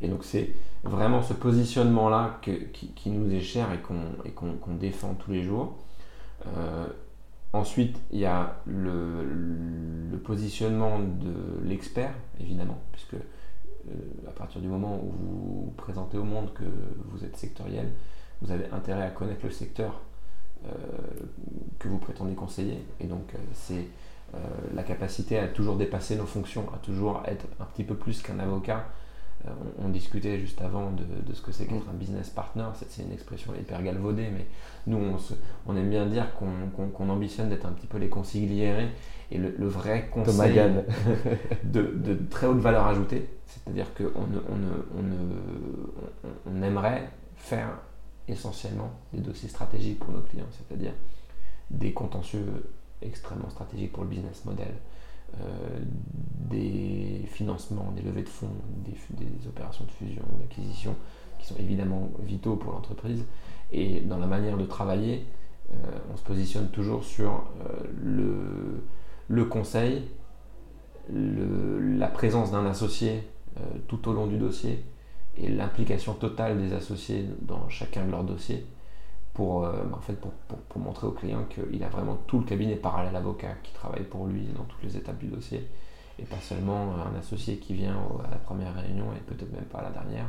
[0.00, 0.50] Et donc c'est
[0.84, 5.76] vraiment ce positionnement-là qui, nous est cher et qu'on défend tous les jours.
[6.46, 6.86] Euh,
[7.52, 9.24] ensuite, il y a le,
[10.10, 13.94] le positionnement de l'expert, évidemment, puisque euh,
[14.28, 16.64] à partir du moment où vous présentez au monde que
[17.06, 17.92] vous êtes sectoriel,
[18.42, 20.00] vous avez intérêt à connaître le secteur
[20.64, 20.70] euh,
[21.78, 22.84] que vous prétendez conseiller.
[23.00, 23.34] Et donc,
[24.34, 24.38] euh,
[24.74, 28.38] la capacité à toujours dépasser nos fonctions, à toujours être un petit peu plus qu'un
[28.38, 28.84] avocat.
[29.80, 32.66] On, discutait juste avant de, ce que c'est qu'être un business partner.
[32.74, 34.46] C'est une expression hyper galvaudée, mais
[34.88, 34.98] nous,
[35.66, 38.88] on, aime bien dire qu'on ambitionne d'être un petit peu les consigliérés
[39.30, 40.60] et le, vrai conseil
[41.64, 43.28] de, de, très haute valeur ajoutée.
[43.46, 45.02] C'est-à-dire qu'on on,
[46.50, 47.78] on, aimerait faire
[48.26, 50.92] essentiellement des dossiers stratégiques pour nos clients, c'est-à-dire
[51.70, 52.44] des contentieux
[53.02, 54.74] extrêmement stratégiques pour le business model,
[55.34, 55.80] euh,
[56.50, 58.48] des financements, des levées de fonds,
[58.86, 60.96] des, opérations de fusion, d'acquisition,
[61.38, 63.24] qui sont évidemment vitaux pour l'entreprise.
[63.70, 65.26] Et dans la manière de travailler,
[65.70, 65.74] euh,
[66.12, 68.80] on se positionne toujours sur euh,
[69.28, 70.04] le, conseil,
[71.10, 73.22] la présence d'un associé
[73.88, 74.84] tout au long du dossier
[75.36, 78.64] et l'implication totale des associés dans chacun de leurs dossiers
[79.38, 80.32] pour, euh, en fait, pour,
[80.82, 84.46] montrer au client qu'il a vraiment tout le cabinet parallèle avocat qui travaille pour lui
[84.56, 85.64] dans toutes les étapes du dossier
[86.18, 87.96] et pas seulement un associé qui vient
[88.26, 90.26] à la première réunion et peut-être même pas à la dernière.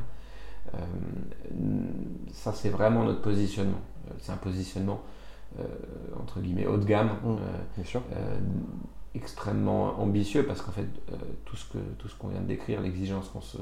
[0.75, 0.77] Euh,
[2.31, 3.81] ça, c'est vraiment notre positionnement.
[4.19, 5.01] C'est un positionnement
[6.19, 7.37] entre guillemets haut de gamme, mmh,
[7.75, 8.03] bien sûr
[9.15, 12.81] extrêmement ambitieux parce qu'en fait, euh, tout ce que tout ce qu'on vient de décrire,
[12.81, 13.57] l'exigence qu'on se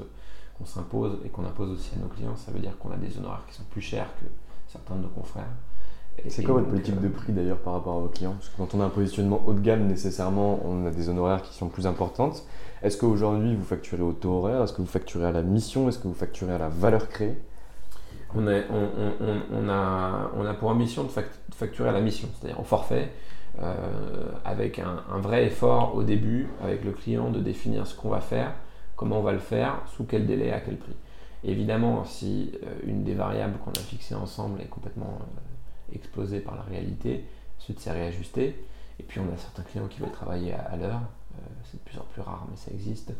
[0.56, 3.16] qu'on s'impose et qu'on impose aussi à nos clients, ça veut dire qu'on a des
[3.18, 4.26] honoraires qui sont plus chers que
[4.68, 5.44] certains de nos confrères.
[6.28, 8.34] C'est quoi votre politique euh, de prix d'ailleurs par rapport à vos clients?
[8.38, 11.42] Parce que quand on a un positionnement haut de gamme, nécessairement, on a des honoraires
[11.42, 12.44] qui sont plus importantes.
[12.82, 14.62] Est-ce qu'aujourd'hui vous facturez au taux horaire?
[14.62, 15.88] Est-ce que vous facturez à la mission?
[15.88, 17.38] Est-ce que vous facturez à la valeur créée?
[18.34, 21.08] On a, on, a, on a pour ambition de
[21.54, 23.10] facturer à la mission, c'est-à-dire au forfait.
[23.60, 23.74] Euh,
[24.44, 28.52] avec un, vrai effort au début avec le client de définir ce qu'on va faire,
[28.94, 30.94] comment on va le faire, sous quel délai, à quel prix.
[31.44, 36.56] Évidemment, si euh, une des variables qu'on a fixées ensemble est complètement euh, explosée par
[36.56, 37.24] la réalité,
[37.58, 38.64] ensuite c'est réajusté.
[39.00, 41.02] Et puis on a certains clients qui veulent travailler à, l'heure,
[41.64, 43.12] c'est de plus en plus rare, mais ça existe.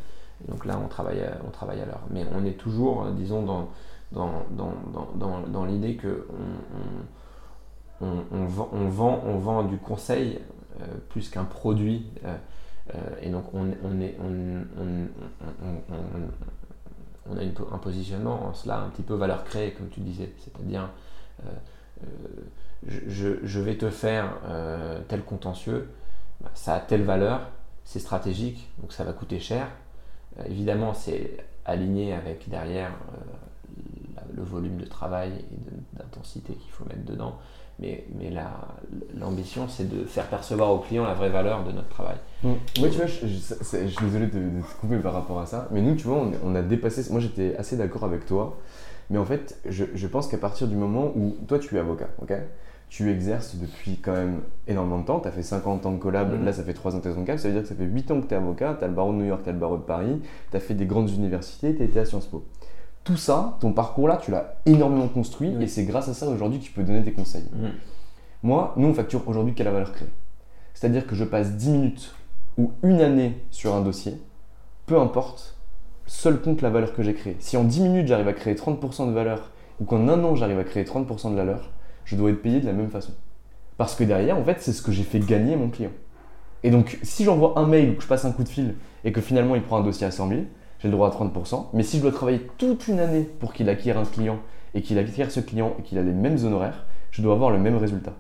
[0.49, 2.03] donc là, on travaille à, on travaille à l'heure.
[2.11, 3.69] Mais on est toujours, disons, dans,
[4.11, 4.75] dans, dans,
[5.15, 6.27] dans, dans l'idée que
[8.01, 10.41] on, on, vend, on, vend, on vend du conseil
[10.81, 12.07] euh, plus qu'un produit.
[12.25, 12.37] Euh,
[12.95, 13.69] euh, et donc on,
[14.01, 14.65] est, on,
[17.37, 20.33] a un positionnement en cela un petit peu valeur créée, comme tu disais.
[20.39, 20.89] C'est-à-dire,
[22.87, 24.39] je, vais te faire
[25.09, 25.89] tel contentieux,
[26.41, 27.41] bah, ça a telle valeur,
[27.85, 29.69] c'est stratégique, donc ça va coûter cher.
[30.47, 32.93] évidemment, c'est aligné avec derrière
[34.35, 37.39] le volume de travail et d'intensité qu'il faut mettre dedans.
[37.81, 38.33] Mais, mais
[39.17, 42.17] l'ambition, c'est de faire percevoir au client la vraie valeur de notre travail.
[42.43, 42.49] Mmh.
[42.81, 45.95] Moi, tu vois, je, suis désolé de, te couper par rapport à ça, mais nous,
[45.95, 47.11] tu vois, on, a dépassé.
[47.13, 48.59] Moi, j'étais assez d'accord avec toi,
[49.11, 52.09] mais en fait, je, je pense qu'à partir du moment où toi, tu es avocat,
[52.21, 52.33] ok?
[52.89, 55.21] Tu exerces depuis quand même énormément de temps.
[55.21, 56.45] Tu as fait 50 ans de collab, mmh.
[56.45, 58.11] là ça fait 3 ans que tu es ça veut dire que ça fait 8
[58.11, 59.59] ans que tu es avocat, tu as le barreau de New York, tu as le
[59.59, 62.45] barreau de Paris, tu as fait des grandes universités, tu as été à Sciences Po
[63.09, 66.65] tout ça, ton parcours-là, tu l'as énormément construit et c'est grâce à ça aujourd'hui que
[66.65, 67.47] tu peux donner tes conseils.
[68.43, 70.11] Moi, nous, on facture aujourd'hui quelle valeur créée.
[70.75, 72.15] C'est-à-dire que je passe 10 minutes
[72.59, 74.21] ou une année sur un dossier,
[74.85, 75.57] peu importe,
[76.05, 77.37] seul compte la valeur que j'ai créée.
[77.41, 80.59] Si en 10 minutes j'arrive à créer 30% de valeur ou qu'en un an j'arrive
[80.59, 81.71] à créer 30% de valeur,
[82.05, 83.13] je dois être payé de la même façon.
[83.79, 85.93] Parce que derrière, en fait, c'est ce que j'ai fait gagner mon client.
[86.63, 89.13] Et donc, si j'envoie un mail ou que je passe un coup de fil et
[89.13, 90.41] que finalement il prend un dossier à 100 000,
[90.79, 91.67] j'ai le droit à 30%.
[91.73, 94.39] Mais si je dois travailler toute une année pour qu'il acquiert un client
[94.75, 97.59] et qu'il acquiert ce client et qu'il a les mêmes honoraires, je dois avoir le
[97.59, 98.13] même résultat.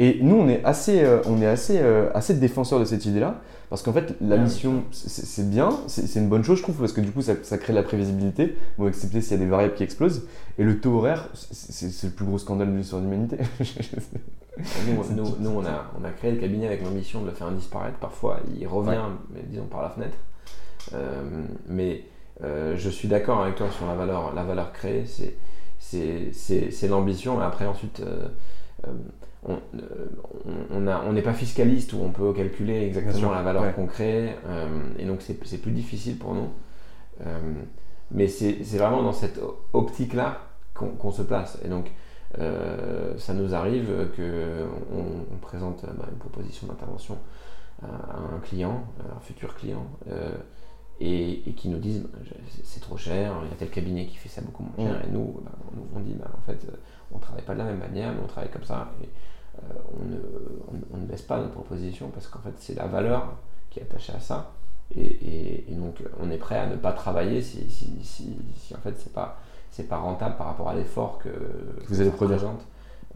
[0.00, 3.40] Et nous, on est assez, euh, on est assez, euh, assez défenseurs de cette idée-là,
[3.68, 7.00] parce qu'en fait, la mission, c'est bien, c'est une bonne chose, je trouve, parce que
[7.00, 9.82] du coup, ça, crée de la prévisibilité, bon, excepté s'il y a des variables qui
[9.82, 10.26] explosent.
[10.56, 13.38] Et le taux horaire, c'est le plus gros scandale de l'histoire de l'humanité.
[14.86, 17.98] nous, on, a, on a créé le cabinet avec la mission de le faire disparaître.
[17.98, 19.02] Parfois, il revient,
[19.50, 20.16] disons, par la fenêtre.
[20.94, 22.04] Euh, mais
[22.42, 25.04] je suis d'accord avec toi sur la valeur, la valeur créée,
[25.78, 27.40] c'est l'ambition.
[27.40, 28.02] Après, ensuite
[30.70, 34.66] on n'est pas fiscaliste où on peut calculer exactement la valeur qu'on crée, euh,
[34.98, 36.48] et donc c'est plus difficile pour nous.
[37.26, 37.38] Euh,
[38.10, 39.40] mais c'est vraiment dans cette
[39.72, 40.40] optique-là
[40.74, 41.58] qu'on se place.
[41.64, 41.90] Et donc,
[42.38, 47.18] euh, ça nous arrive qu'on on présente bah, une proposition d'intervention
[47.82, 49.86] à, un client, un futur client,
[51.00, 52.18] et, qui nous disent bah,
[52.64, 55.10] c'est trop cher, il y a tel cabinet qui fait ça beaucoup moins cher, et
[55.10, 55.52] nous, bah,
[55.94, 56.66] on, dit en fait
[57.12, 58.90] on travaille pas de la même manière, mais on travaille comme ça.
[59.02, 59.08] Et,
[59.58, 59.74] euh,
[60.92, 63.34] on, ne, baisse pas notre proposition parce qu'en fait c'est la valeur
[63.70, 64.52] qui est attachée à ça.
[64.96, 67.66] Et, donc on est prêt à ne pas travailler si,
[68.74, 69.38] en fait c'est pas
[69.70, 71.28] c'est pas rentable par rapport à l'effort que,
[71.88, 72.40] vous allez produire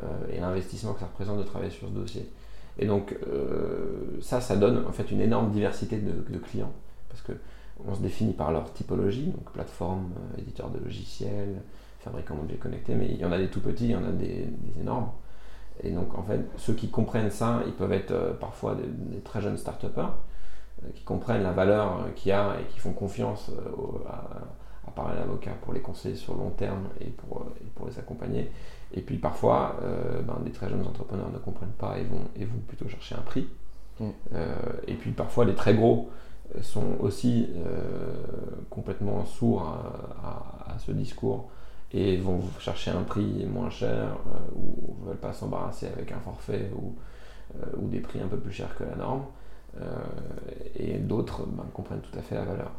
[0.03, 2.31] euh, et l'investissement que ça représente de travailler sur ce dossier.
[2.79, 6.73] Et donc euh, ça, ça donne en fait une énorme diversité de, clients
[7.09, 7.33] parce que
[7.89, 11.61] on se définit par leur typologie, donc plateforme, éditeur de logiciels,
[12.01, 14.13] fabricant d'objets connectés, mais il y en a des tout petits, il y en a
[14.13, 14.47] des
[14.81, 15.11] énormes.
[15.83, 19.41] Et donc, en fait, ceux qui comprennent ça, ils peuvent être euh, parfois des, très
[19.41, 20.07] jeunes start euh,
[20.95, 23.51] qui comprennent la valeur euh, qu'il y a et qui font confiance
[24.09, 28.51] à, parler à l'avocat pour les conseiller sur long terme et pour, pour les accompagner.
[28.93, 29.77] Et puis parfois,
[30.27, 33.23] ben, des très jeunes entrepreneurs ne comprennent pas et vont, et vont plutôt chercher un
[33.23, 33.49] prix.
[34.01, 34.11] Mm.
[34.87, 36.11] et puis parfois, les très gros
[36.61, 37.49] sont aussi
[38.71, 39.63] complètement sourds
[40.23, 41.49] à, ce discours
[41.93, 46.71] et vont chercher un prix moins cher euh, ou veulent pas s'embarrasser avec un forfait
[46.75, 46.95] ou,
[47.57, 49.25] euh, ou, des prix un peu plus chers que la norme.
[49.81, 49.85] Euh,
[50.77, 52.73] et d'autres ben, comprennent tout à fait la valeur.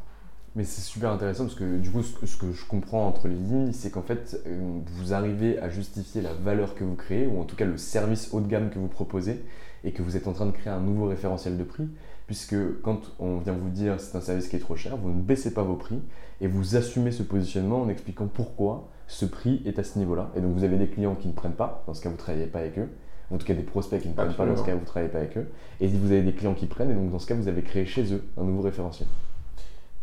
[0.56, 3.72] Mais c'est super intéressant parce que du coup, ce que, je comprends entre les lignes,
[3.72, 4.40] c'est qu'en fait,
[4.86, 8.32] vous arrivez à justifier la valeur que vous créez, ou en tout cas le service
[8.34, 9.44] haut de gamme que vous proposez,
[9.84, 11.90] et que vous êtes en train de créer un nouveau référentiel de prix,
[12.28, 15.22] puisque quand on vient vous dire c'est un service qui est trop cher, vous ne
[15.22, 16.00] baissez pas vos prix,
[16.42, 20.32] et vous assumez ce positionnement en expliquant pourquoi ce prix est à ce niveau-là.
[20.36, 22.20] Et donc vous avez des clients qui ne prennent pas, dans ce cas vous ne
[22.20, 22.90] travaillez pas avec eux.
[23.32, 25.12] En tout cas des prospects qui ne prennent pas, dans ce cas vous ne travaillez
[25.12, 25.48] pas avec eux.
[25.82, 27.86] Et vous avez des clients qui prennent, et donc dans ce cas vous avez créé
[27.86, 29.08] chez eux un nouveau référentiel.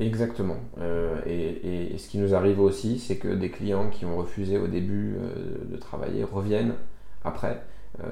[0.00, 0.56] Exactement.
[0.80, 4.66] Euh, et, ce qui nous arrive aussi, c'est que des clients qui ont refusé au
[4.66, 6.74] début euh, de travailler reviennent
[7.22, 7.62] après.
[8.02, 8.06] Euh,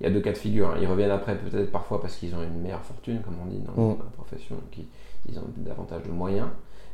[0.00, 0.70] il y a deux cas de figure.
[0.70, 0.78] Hein.
[0.80, 3.72] Ils reviennent après peut-être parfois parce qu'ils ont une meilleure fortune, comme on dit dans
[3.72, 3.98] mm.
[3.98, 6.48] la profession, qu'ils ont davantage de moyens,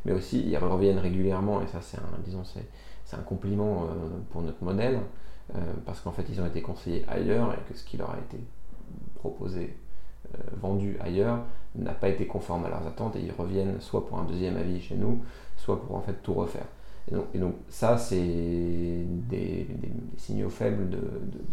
[0.05, 2.65] mais aussi ils reviennent régulièrement, et ça c'est un, disons, c'est,
[3.05, 3.87] c'est un compliment euh,
[4.31, 4.99] pour notre modèle,
[5.55, 8.17] euh, parce qu'en fait, ils ont été conseillés ailleurs et que ce qui leur a
[8.17, 8.37] été
[9.15, 9.75] proposé,
[10.33, 11.39] euh, vendu ailleurs,
[11.75, 14.79] n'a pas été conforme à leurs attentes et ils reviennent soit pour un deuxième avis
[14.81, 15.23] chez nous,
[15.57, 16.65] soit pour en fait tout refaire.
[17.33, 19.67] Et donc, ça, c'est des,
[20.31, 20.99] signaux faibles de,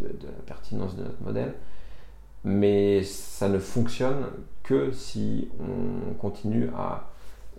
[0.01, 1.53] la pertinence de notre modèle.
[2.45, 4.25] Mais ça ne fonctionne
[4.63, 7.09] que si on continue à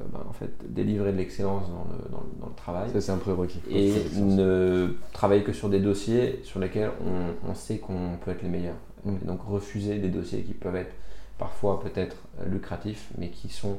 [0.01, 2.89] euh, bah, en fait, délivrer de l'excellence dans le, dans, le, travail.
[2.91, 3.61] Ça, c'est un prérequis.
[3.71, 8.43] Et ne travailler que sur des dossiers sur lesquels on, on sait qu'on peut être
[8.43, 8.79] les meilleurs.
[9.05, 9.17] Mm.
[9.23, 10.95] Et donc refuser des dossiers qui peuvent être
[11.37, 13.79] parfois peut-être lucratifs, mais qui sont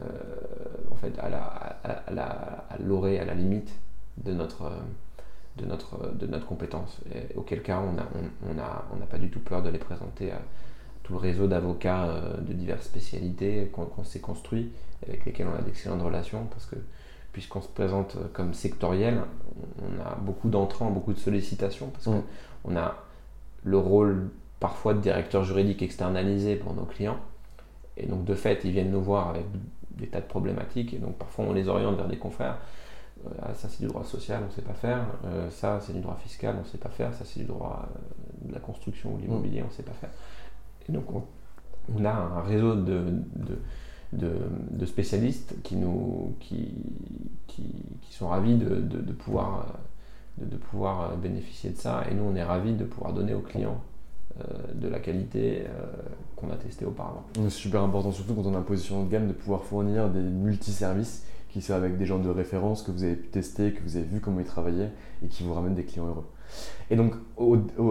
[0.00, 0.06] euh,
[0.90, 1.42] en fait à la,
[1.84, 2.24] à, la,
[2.68, 3.72] à l'orée, à la limite
[4.24, 4.72] de notre,
[5.56, 7.00] de notre, de notre compétence.
[7.14, 8.06] Et auquel cas, on n'a
[8.48, 10.40] on, a, on pas du tout peur de les présenter à
[11.02, 14.70] tout le réseau d'avocats euh, de diverses spécialités qu'on s'est construit
[15.06, 16.76] avec lesquels on a d'excellentes relations, parce que
[17.32, 19.20] puisqu'on se présente comme sectoriel,
[19.80, 22.22] on a beaucoup d'entrants, beaucoup de sollicitations, parce mm.
[22.62, 22.96] qu'on a
[23.64, 27.18] le rôle parfois de directeur juridique externalisé pour nos clients.
[27.96, 29.44] Et donc de fait, ils viennent nous voir avec
[29.90, 32.58] des tas de problématiques, et donc parfois on les oriente vers des confrères.
[33.26, 35.06] Euh, ah, ça c'est du droit social, on ne sait pas faire.
[35.24, 37.12] Euh, ça c'est du droit fiscal, on ne sait pas faire.
[37.14, 39.92] Ça c'est du droit euh, de la construction ou de l'immobilier, on ne sait pas
[39.92, 40.10] faire.
[40.88, 43.04] Et donc on, a un réseau de
[44.12, 46.74] de, spécialistes qui, nous, qui,
[47.46, 47.64] qui,
[48.10, 49.78] sont ravis de, pouvoir,
[50.38, 52.04] de, pouvoir bénéficier de ça.
[52.10, 53.80] Et nous, on est ravis de pouvoir donner aux clients
[54.40, 54.44] euh,
[54.74, 55.86] de la qualité euh,
[56.36, 57.24] qu'on a testé auparavant.
[57.34, 60.20] C'est super important, surtout quand on a un position de gamme, de pouvoir fournir des
[60.20, 63.96] multiservices qui soit avec des gens de référence que vous avez pu tester, que vous
[63.96, 64.90] avez vu comment ils travaillaient
[65.22, 66.24] et qui vous ramènent des clients heureux.
[66.90, 67.14] Et donc,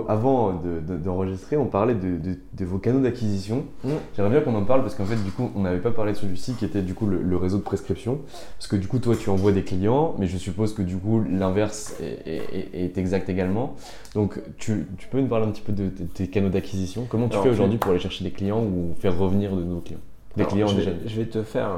[0.08, 3.66] avant d'enregistrer, on parlait de, vos canaux d'acquisition.
[3.84, 3.90] Mm.
[4.16, 6.18] J'aimerais bien qu'on en parle parce qu'en fait, du coup, on n'avait pas parlé de
[6.18, 8.20] celui-ci qui était du coup le, réseau de prescription.
[8.58, 11.24] Parce que du coup, toi, tu envoies des clients, mais je suppose que du coup,
[11.24, 13.76] l'inverse est, exact également.
[14.14, 17.06] Donc, tu, peux nous parler un petit peu de, tes canaux d'acquisition?
[17.10, 20.02] Comment tu fais aujourd'hui pour aller chercher des clients ou faire revenir de nouveaux clients?
[20.36, 21.70] Clients je déjà vais, Je vais te faire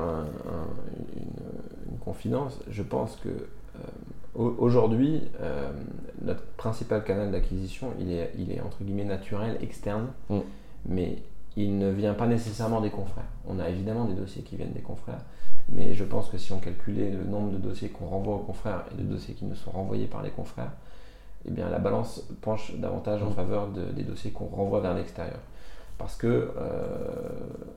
[1.16, 2.60] une, une, confidence.
[2.70, 3.30] Je pense que
[4.36, 5.72] Aujourd'hui, euh,
[6.24, 10.40] notre principal canal d'acquisition, il est, il est entre guillemets naturel, externe, mm.
[10.88, 11.20] mais
[11.56, 13.28] il ne vient pas nécessairement des confrères.
[13.48, 15.22] On a évidemment des dossiers qui viennent des confrères,
[15.70, 18.86] mais je pense que si on calculait le nombre de dossiers qu'on renvoie aux confrères
[18.92, 20.72] et de dossiers qui nous sont renvoyés par les confrères,
[21.48, 23.34] eh bien la balance penche davantage en mm.
[23.34, 25.40] faveur des dossiers qu'on renvoie vers l'extérieur.
[25.98, 27.30] Parce que euh,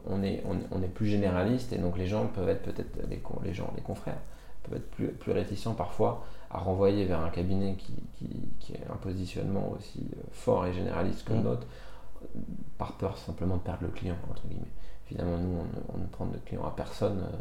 [0.08, 3.54] on, est, on, est plus généraliste et donc les gens peuvent être peut-être les, les
[3.54, 4.18] gens, les confrères
[4.66, 7.94] peuvent être plus, plus réticents parfois à renvoyer vers un cabinet qui,
[8.60, 11.44] qui, a un positionnement aussi euh, fort et généraliste que le mm.
[11.44, 11.66] nôtre,
[12.78, 14.72] par peur simplement de perdre le client, entre guillemets.
[15.08, 15.58] Évidemment, nous,
[15.94, 17.36] on, ne prend de client à personne euh,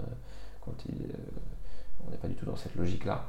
[0.61, 1.17] quand il, euh,
[2.05, 3.25] on n'est pas du tout dans cette logique-là.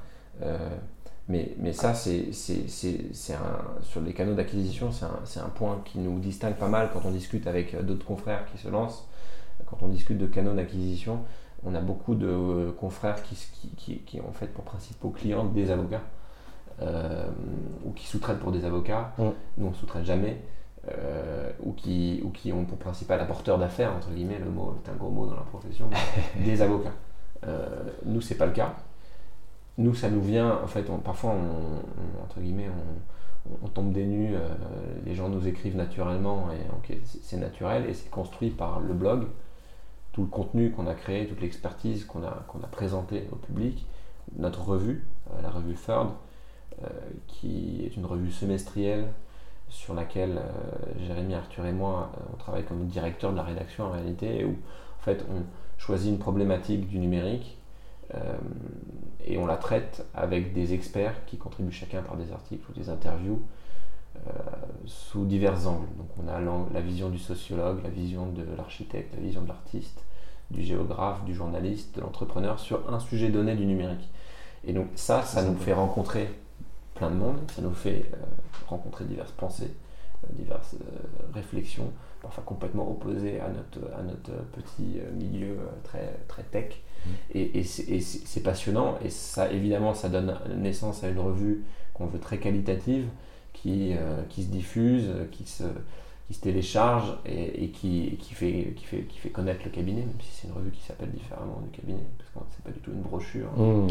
[1.28, 5.04] Mais, mais ça, c'est, sur les canaux d'acquisition, c'est
[5.40, 8.58] un, un, point qui nous distingue pas mal quand on discute avec d'autres confrères qui
[8.58, 9.08] se lancent.
[9.66, 11.20] Quand on discute de canaux d'acquisition,
[11.64, 16.02] on a beaucoup de euh, confrères qui, qui, ont fait pour principaux clients des avocats
[16.80, 17.26] euh,
[17.84, 19.12] ou qui sous-traitent pour des avocats.
[19.18, 20.40] Nous, on ne sous-traite jamais.
[20.88, 24.88] Euh, ou, qui, ou qui ont pour principal apporteur d'affaires, entre guillemets, le mot est
[24.88, 25.90] un gros mot dans la profession,
[26.44, 26.92] des avocats.
[28.04, 28.72] nous, c'est pas le cas.
[29.78, 32.70] Nous, ça nous vient, en fait, parfois, on, entre guillemets,
[33.62, 34.34] on, tombe des nues,
[35.04, 36.48] les gens nous écrivent naturellement,
[36.88, 39.26] et c'est naturel, et c'est construit par le blog,
[40.12, 43.86] tout le contenu qu'on a créé, toute l'expertise qu'on a, qu'on a présentée au public,
[44.38, 46.08] notre revue, euh, la revue Third,
[46.82, 46.88] euh,
[47.26, 49.08] qui est une revue semestrielle
[49.68, 53.90] sur laquelle euh, Jérémy, Arthur et moi, on travaille comme directeur de la rédaction en
[53.90, 55.42] réalité, où en fait on
[55.78, 57.58] choisit une problématique du numérique
[59.24, 62.88] et on la traite avec des experts qui contribuent chacun par des articles ou des
[62.88, 63.42] interviews
[64.86, 65.88] sous divers angles.
[65.98, 66.40] Donc on a
[66.72, 70.04] la vision du sociologue, la vision de l'architecte, la vision de l'artiste,
[70.50, 74.08] du géographe, du journaliste, de l'entrepreneur sur un sujet donné du numérique.
[74.64, 76.28] Et donc ça, ça nous fait rencontrer
[76.94, 78.16] plein de monde, ça nous fait euh,
[78.66, 79.72] rencontrer diverses pensées,
[80.24, 81.92] euh, diverses euh, réflexions,
[82.22, 86.74] parfois complètement opposées à notre, à notre petit milieu très, très tech.
[86.74, 87.10] Mmh.
[87.34, 91.64] Et, et c'est passionnant, et ça évidemment, ça donne naissance à une revue
[91.94, 93.06] qu'on veut très qualitative,
[93.52, 93.94] qui,
[94.28, 95.64] qui se diffuse, qui se
[96.26, 100.16] qui se télécharge et, qui, qui, fait, qui, fait, qui fait connaître le cabinet, même
[100.18, 102.90] si c'est une revue qui s'appelle différemment du cabinet, parce que c'est pas du tout
[102.90, 103.86] une brochure mmh, euh,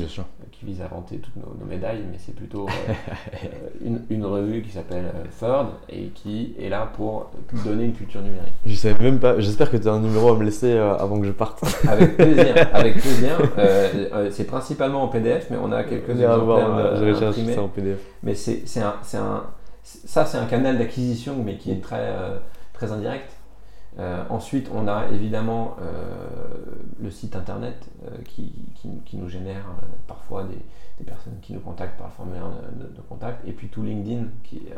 [0.52, 2.94] qui vise à vanter toutes nos, médailles, mais c'est plutôt euh,
[3.46, 7.32] euh, une, une, revue qui s'appelle Third et qui est là pour
[7.64, 8.54] donner une culture numérique.
[8.66, 11.26] Je savais même pas, j'espère que tu as un numéro à me laisser avant que
[11.26, 11.64] je parte.
[11.88, 13.40] avec plaisir, avec plaisir.
[14.32, 16.98] c'est principalement en PDF, mais on a quelques exemplaires.
[16.98, 18.00] J'ai ça en PDF.
[18.24, 19.44] Mais c'est un
[19.86, 22.40] ça, c'est un canal d'acquisition, mais qui est très, euh,
[22.74, 23.32] très indirect.
[24.00, 26.18] Euh, ensuite, on a évidemment euh,
[27.00, 27.88] le site internet
[28.26, 28.52] qui,
[29.06, 29.66] qui, nous génère
[30.08, 33.48] parfois des, personnes qui nous contactent par le formulaire de, contact.
[33.48, 34.74] Et puis tout LinkedIn, qui est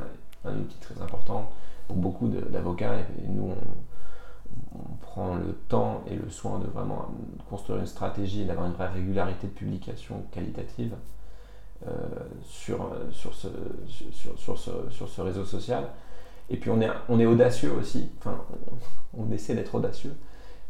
[0.45, 1.51] un, outil très important
[1.87, 2.95] pour beaucoup d'avocats.
[2.95, 7.07] Et, nous, on, on, prend le temps et le soin de vraiment
[7.49, 10.93] construire une stratégie et d'avoir une vraie régularité de publication qualitative.
[11.85, 11.91] Euh,
[12.43, 13.47] sur, sur, ce,
[13.87, 15.83] sur, sur, ce, sur ce réseau social.
[16.49, 18.43] Et puis on est, on est audacieux aussi, enfin
[19.15, 20.15] on, essaie d'être audacieux.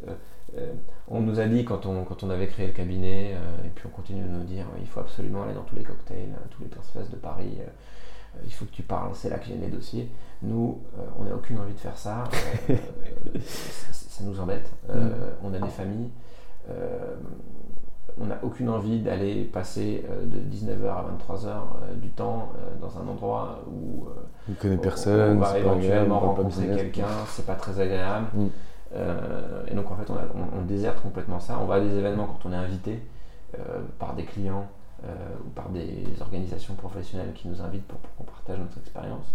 [0.05, 0.11] Euh,
[0.57, 0.73] euh,
[1.07, 3.31] on nous a dit quand on, quand on avait créé le cabinet,
[3.63, 6.35] et puis on continue de nous dire il faut absolument aller dans tous les cocktails,
[6.49, 7.57] tous les Space de Paris,
[8.43, 10.09] il faut que tu parles, c'est là que j'ai les dossiers.
[10.41, 10.81] Nous,
[11.17, 12.25] on n'a aucune envie de faire ça,
[13.39, 14.69] ça, nous embête.
[14.89, 15.09] Mm.
[15.41, 16.09] On a des familles
[18.19, 22.79] on n'a aucune envie d'aller passer euh, de 19h à 23h euh, du temps euh,
[22.81, 24.07] dans un endroit où
[24.49, 28.27] on connaît personne, on va éventuellement rencontrer quelqu'un, c'est pas très agréable.
[28.33, 28.47] Mm.
[29.69, 31.59] et donc en fait on, déserte complètement ça.
[31.61, 33.03] On va à des événements quand on est invité
[33.99, 34.67] par des clients
[35.03, 39.25] ou par des organisations professionnelles qui nous invitent pour, pour qu'on partage notre expérience.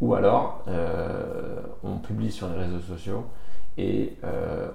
[0.00, 0.64] Ou alors
[1.84, 3.24] on publie sur les réseaux sociaux
[3.78, 4.68] et euh,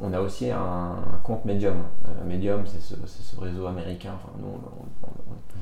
[0.00, 1.76] on, a aussi un, compte Medium.
[2.06, 4.12] Euh, Medium, c'est ce, réseau américain.
[4.16, 4.32] Enfin,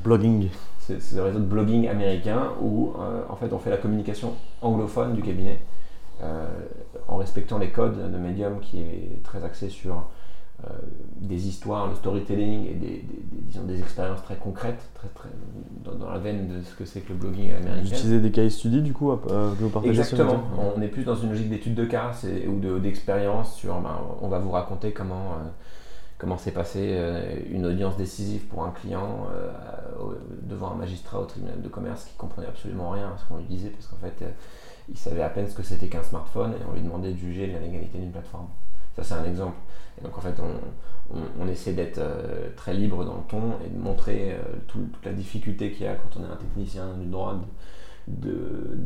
[0.03, 0.49] blogging.
[0.79, 5.15] C'est ce réseau de blogging américain où euh, en fait on fait la communication anglophone
[5.15, 5.61] du cabinet
[7.07, 10.09] en respectant les codes de Medium qui est très axé sur
[11.21, 13.05] des histoires, le storytelling et des,
[13.43, 15.29] disons, des expériences très concrètes, très, très,
[15.85, 17.81] dans, la veine de ce que c'est que le blogging américain.
[17.83, 20.43] Vous utilisez des case studies du coup que vous partagez Exactement.
[20.77, 22.11] On est plus dans une logique d'études de cas
[22.49, 25.37] ou d'expérience sur ben, on va vous raconter comment
[26.19, 29.51] comment s'est passée euh, une audience décisive pour un client euh,
[30.43, 33.45] devant un magistrat au tribunal de commerce qui comprenait absolument rien à ce qu'on lui
[33.45, 34.31] disait parce qu'en fait euh,
[34.89, 37.47] il savait à peine ce que c'était qu'un smartphone et on lui demandait de juger
[37.47, 38.49] la légalité d'une plateforme.
[38.99, 39.57] Ça c'est un exemple.
[39.99, 42.01] Et donc en fait on, essaie d'être
[42.57, 44.37] très libre dans le ton et de montrer
[44.67, 47.41] toute la difficulté qu'il y a quand on est un technicien du droit
[48.07, 48.79] de,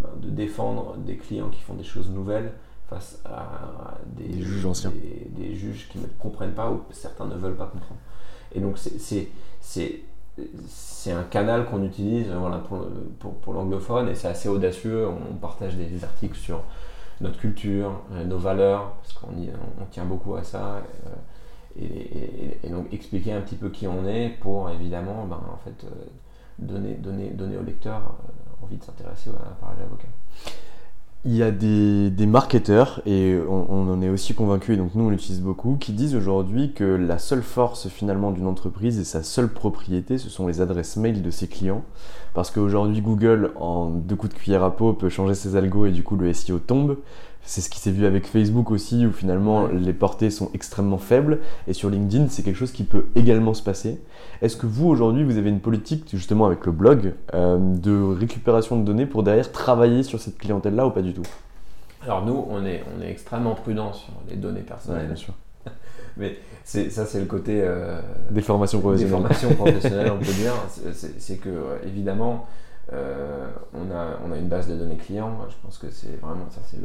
[0.00, 2.52] ben, de défendre des clients qui font des choses nouvelles
[2.88, 4.92] face à des, juges anciens.
[5.30, 8.00] Des, juges qui ne comprennent pas ou certains ne veulent pas comprendre.
[8.54, 8.78] Et donc
[10.68, 12.86] c'est un canal qu'on utilise voilà, pour,
[13.18, 15.06] pour, pour l'anglophone et c'est assez audacieux.
[15.08, 16.62] On partage des, articles sur
[17.20, 20.76] notre culture, euh, nos valeurs, parce qu'on on tient beaucoup à ça.
[20.76, 25.84] Euh, et, donc expliquer un petit peu qui on est pour évidemment ben, en fait,
[25.84, 25.88] euh,
[26.58, 28.14] donner, donner, donner au lecteur
[28.62, 30.08] envie de s'intéresser à parler d'avocat
[31.24, 35.04] il y a des, des marketeurs, et on, en est aussi convaincu, et donc nous
[35.04, 39.22] on l'utilise beaucoup, qui disent aujourd'hui que la seule force finalement d'une entreprise et sa
[39.22, 41.84] seule propriété, ce sont les adresses mail de ses clients.
[42.34, 45.92] Parce qu'aujourd'hui Google, en deux coups de cuillère à peau, peut changer ses algos et
[45.92, 46.96] du coup le SEO tombe.
[47.44, 51.40] C'est ce qui s'est vu avec Facebook aussi, où finalement les portées sont extrêmement faibles.
[51.66, 54.00] Et sur LinkedIn, c'est quelque chose qui peut également se passer.
[54.42, 58.78] Est-ce que vous, aujourd'hui, vous avez une politique, justement avec le blog, euh, de récupération
[58.78, 61.26] de données pour derrière travailler sur cette clientèle-là ou pas du tout?
[62.02, 65.06] Alors nous, on est, on est extrêmement prudent sur les données personnelles.
[65.06, 65.34] bien sûr.
[66.16, 67.60] Mais ça, c'est le côté...
[67.62, 69.14] Euh, des formations professionnelles.
[69.14, 70.52] Des formations professionnelles, on peut dire.
[71.18, 72.46] C'est que, évidemment,
[72.92, 75.38] euh, on, a, une base de données clients.
[75.48, 76.78] Je pense que c'est vraiment ça, c'est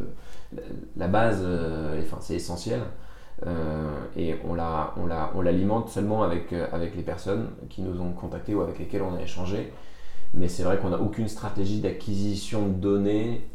[0.95, 2.81] la base, euh, c'est essentiel.
[3.45, 8.79] Euh, et on l'alimente seulement avec, avec les personnes qui nous ont contactés ou avec
[8.79, 9.71] lesquelles on a échangé.
[10.33, 13.47] Mais c'est vrai qu'on n'a aucune stratégie d'acquisition de données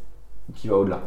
[0.55, 1.01] qui va au-delà.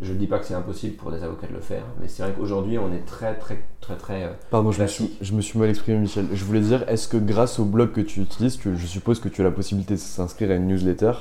[0.00, 2.22] Je ne dis pas que c'est impossible pour des avocats de le faire, mais c'est
[2.22, 4.24] vrai qu'aujourd'hui, on est très, très, très, très.
[4.24, 6.26] Euh, Pardon, je me, suis, je me, suis, mal exprimé, Michel.
[6.32, 9.40] Je voulais dire, est-ce que grâce au blog que tu utilises, je suppose que tu
[9.40, 11.12] as la possibilité de s'inscrire à une newsletter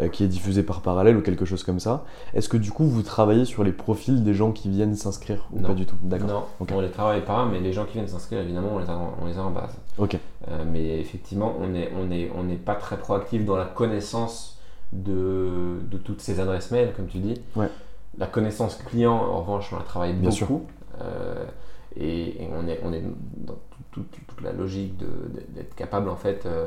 [0.00, 2.84] euh, qui est diffusée par parallèle ou quelque chose comme ça, est-ce que du coup,
[2.84, 5.96] vous travaillez sur les profils des gens qui viennent s'inscrire ou pas du tout?
[6.02, 6.28] D'accord.
[6.60, 8.90] Non, on ne les travaille pas, mais les gens qui viennent s'inscrire, évidemment, on les
[8.90, 9.74] a, on les a en base.
[9.96, 10.18] Ok.
[10.48, 14.58] Euh, mais effectivement, on n'est on est, on est pas très proactif dans la connaissance
[14.92, 17.40] de, de toutes ces adresses mail, comme tu dis.
[17.56, 17.70] Ouais.
[18.18, 20.66] La connaissance client, en revanche, on la travaille beaucoup.
[21.00, 21.44] Euh,
[21.96, 23.02] et, on, est, on est
[23.36, 23.58] dans
[23.92, 24.06] toute,
[24.42, 24.96] la logique
[25.54, 26.66] d'être capable, en fait, euh,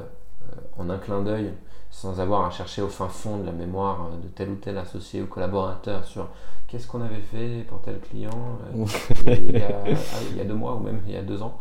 [0.77, 1.51] en un clin d'œil,
[1.89, 5.21] sans avoir à chercher au fin fond de la mémoire de tel ou tel associé
[5.21, 6.29] ou collaborateur sur
[6.67, 8.29] qu'est-ce qu'on avait fait pour tel client
[8.75, 8.85] euh,
[9.27, 11.57] il, y a, deux mois ou même il y a deux ans,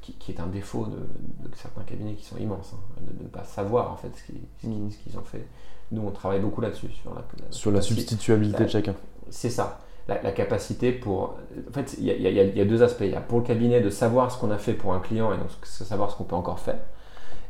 [0.00, 3.92] qui, est un défaut de, certains cabinets qui sont immenses, hein, de, ne pas savoir
[3.92, 4.88] en fait ce mm.
[4.88, 5.46] qu'ils ont fait.
[5.92, 6.90] Nous, on travaille beaucoup là-dessus.
[6.90, 8.94] Sur la, sur la substituabilité de chacun.
[9.30, 9.80] C'est ça.
[10.08, 11.36] La, capacité pour.
[11.68, 13.02] En fait, il y, a deux aspects.
[13.02, 15.32] Il y a pour le cabinet de savoir ce qu'on a fait pour un client
[15.32, 16.78] et donc savoir ce qu'on peut encore faire.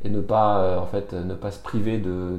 [0.04, 2.38] Et ne pas, euh, en fait, ne pas se priver de,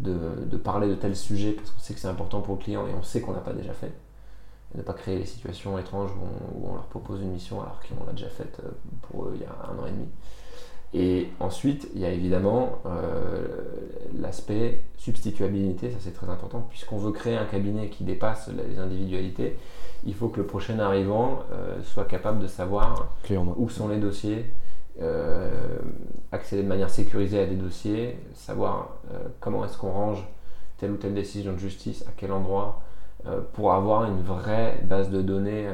[0.00, 2.86] de, de, parler de tel sujet parce qu'on sait que c'est important pour le client
[2.86, 3.92] et on sait qu'on n'a pas déjà fait.
[4.74, 6.10] Et ne pas créer les situations étranges
[6.54, 8.70] où on, leur propose une mission alors qu'on l'a déjà faite euh,
[9.02, 10.08] pour eux il y a un an et demi.
[10.96, 13.46] Et ensuite, il y a évidemment euh,
[14.16, 19.56] l'aspect substituabilité, ça c'est très important, puisqu'on veut créer un cabinet qui dépasse les individualités,
[20.06, 23.16] il faut que le prochain arrivant euh, soit capable de savoir
[23.56, 24.46] où sont les dossiers,
[25.02, 25.50] euh,
[26.30, 28.98] accéder de manière sécurisée à des dossiers, savoir
[29.40, 30.24] comment est-ce qu'on range
[30.78, 32.82] telle ou telle décision de justice, à quel endroit,
[33.54, 35.66] pour avoir une vraie base de données.
[35.66, 35.72] Euh,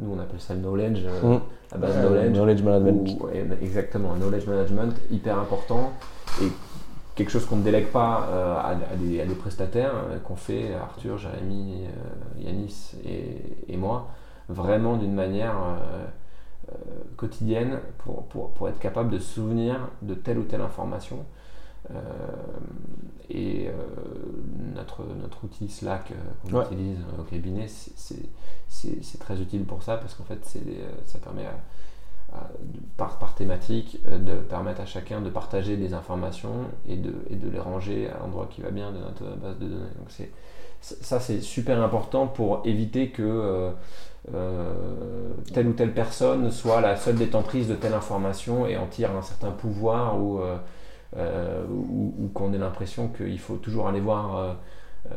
[0.00, 1.40] nous, on appelle ça le knowledge, euh, mm.
[1.72, 2.32] la base knowledge.
[2.32, 3.18] Knowledge management.
[3.62, 5.92] exactement, knowledge management, hyper important.
[6.42, 6.48] Et
[7.14, 8.28] quelque chose qu'on ne délègue pas
[8.64, 9.92] à, des, à, des, prestataires,
[10.24, 11.86] qu'on fait Arthur, Jérémy,
[12.38, 14.08] Yanis et, et, moi,
[14.48, 15.54] vraiment d'une manière
[17.16, 21.18] quotidienne pour, pour, pour, être capable de se souvenir de telle ou telle information.
[23.32, 23.72] Et euh,
[24.74, 30.14] notre, notre outil Slack euh, qu'on utilise au cabinet, c'est très utile pour ça parce
[30.14, 31.44] qu'en fait, euh, ça permet
[32.96, 37.48] par, par, thématique de permettre à chacun de partager des informations et de, et de
[37.48, 39.94] les ranger à l'endroit qui va bien de notre base de données.
[39.98, 40.30] Donc c'est
[40.80, 43.72] ça c'est super important pour éviter que
[45.52, 49.22] telle ou telle personne soit la seule détentrice de telle information et en tire un
[49.22, 50.56] certain pouvoir ou euh,
[51.16, 54.52] ou, qu'on ait l'impression qu'il faut toujours aller voir euh,
[55.10, 55.14] euh,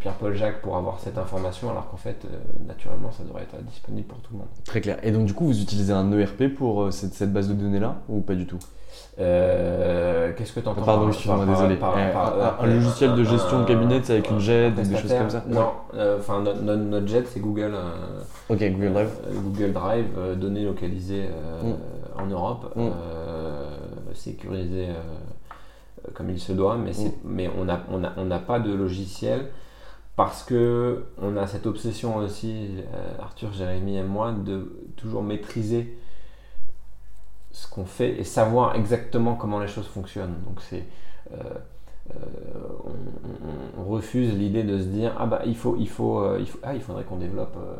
[0.00, 4.06] Pierre-Paul Jacques pour avoir cette information, alors qu'en fait, euh, naturellement, ça devrait être disponible
[4.06, 4.48] pour tout le monde.
[4.64, 4.96] Très clair.
[5.02, 7.96] Et donc du coup, vous utilisez un ERP pour euh, cette, cette base de données-là
[8.08, 8.58] ou pas du tout?
[9.20, 11.76] Euh, Qu'est-ce que tu entends Pardon, par- excuse-moi, désolé.
[11.76, 14.96] par- Euh, par- un- un logiciel de gestion de cabinet, c'est avec une jet, des
[14.96, 15.44] choses comme ça?
[15.48, 17.72] Non, euh, enfin no- no- notre jet c'est Google.
[17.74, 19.08] euh, Ok, Google Drive.
[19.26, 21.26] euh, Google Drive, euh, données localisées
[21.64, 21.72] euh,
[22.18, 22.80] en Europe, Mm.
[24.18, 27.12] Euh, sécurisées euh, comme il se doit, mais, Mm.
[27.24, 29.50] mais on n'a on a, on n'a pas de logiciel
[30.16, 35.96] parce que on a cette obsession aussi, euh, Arthur, Jérémy et moi, de toujours maîtriser
[37.52, 40.36] ce qu'on fait et savoir exactement comment les choses fonctionnent.
[40.46, 40.84] Donc c'est
[41.32, 41.36] euh,
[42.10, 42.14] euh,
[43.78, 46.58] on, refuse l'idée de se dire ah bah il faut il faut, euh, il faut
[46.62, 47.76] ah il faudrait qu'on développe euh, euh,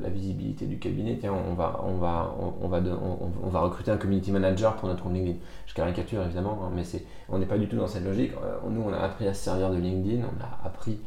[0.00, 1.16] la visibilité du cabinet.
[1.20, 4.30] Tiens on va on va on, on va de- on, on va recruter un community
[4.32, 5.38] manager pour notre compte LinkedIn.
[5.66, 8.32] Je caricature évidemment hein, mais c'est on n'est pas du tout dans cette logique.
[8.42, 10.98] Euh, nous on a appris à se servir de LinkedIn on a appris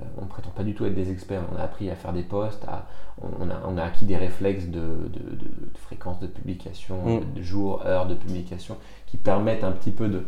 [0.00, 2.12] euh, on ne prétend pas du tout être des experts, on a appris à faire
[2.12, 2.86] des posts, à-
[3.22, 7.34] on, a, on a acquis des réflexes de, de- de- de fréquence de publication, Mm.
[7.34, 10.22] de jours, heures de publication, qui permettent un petit peu de-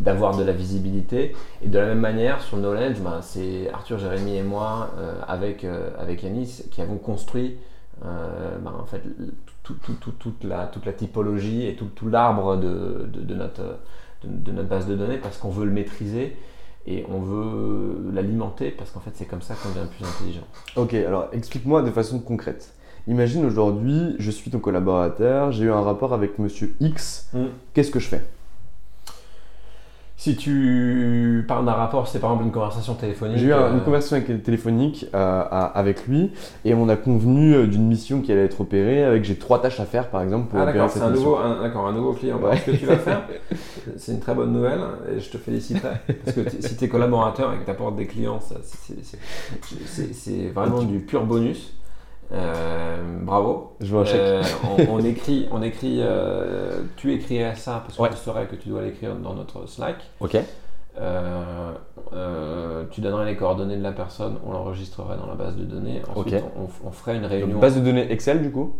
[0.00, 1.34] d'avoir de, la visibilité.
[1.62, 5.64] Et de la même manière, sur Knowledge, ben, c'est Arthur, Jérémy et moi, euh, avec,
[5.64, 7.56] euh, avec Yanis, qui avons construit
[8.04, 9.02] euh, ben, en fait,
[9.64, 13.78] tout- tout- tout- toute, la, toute la typologie et tout, l'arbre de, de- notre,
[14.24, 16.36] de notre base de données, parce qu'on veut le maîtriser
[16.86, 20.46] et on veut l'alimenter parce qu'en fait c'est comme ça qu'on devient plus intelligent.
[20.76, 22.72] Ok, alors explique-moi de façon concrète.
[23.06, 27.30] Imagine aujourd'hui, je suis ton collaborateur, j'ai eu un rapport avec monsieur X,
[27.72, 28.22] qu'est-ce que je fais?
[30.20, 33.38] Si tu parles d'un rapport, c'est par exemple une conversation téléphonique.
[33.38, 36.32] J'ai eu euh, une conversation téléphonique euh, avec lui
[36.64, 39.78] et on a convenu euh, d'une mission qui allait être opérée avec j'ai trois tâches
[39.78, 41.30] à faire par exemple pour Ah opérer d'accord, cette c'est un mission.
[41.30, 42.36] nouveau, un, d'accord, un nouveau client.
[42.40, 42.56] Ouais.
[42.56, 43.28] Ce que tu vas faire,
[43.96, 44.80] c'est une très bonne nouvelle
[45.16, 45.94] et je te féliciterai.
[46.24, 49.18] Parce que si tu es collaborateur et que tu apportes des clients, ça, c'est- c'est-
[49.86, 51.74] c'est c'est vraiment du pur bonus.
[52.32, 53.74] Euh, bravo.
[53.80, 54.18] Je un.
[54.18, 54.42] Euh,
[54.90, 58.10] on, on écrit, on écrit euh, tu écrirais ça parce que Ouais.
[58.12, 60.02] je saurais que tu dois l'écrire dans notre Slack.
[60.20, 60.36] Ok.
[62.90, 66.02] Tu donnerais les coordonnées de la personne, on l'enregistrerait dans la base de données.
[66.14, 67.48] Ensuite, on, on ferait une réunion.
[67.48, 68.76] Donc, base de données Excel du coup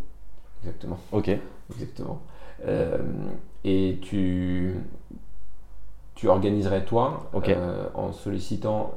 [0.63, 0.99] Exactement.
[1.13, 1.31] Ok.
[1.73, 2.21] Exactement.
[3.65, 4.75] Et tu,
[6.15, 7.49] tu organiserais toi, Ok.
[7.49, 8.93] euh, en sollicitant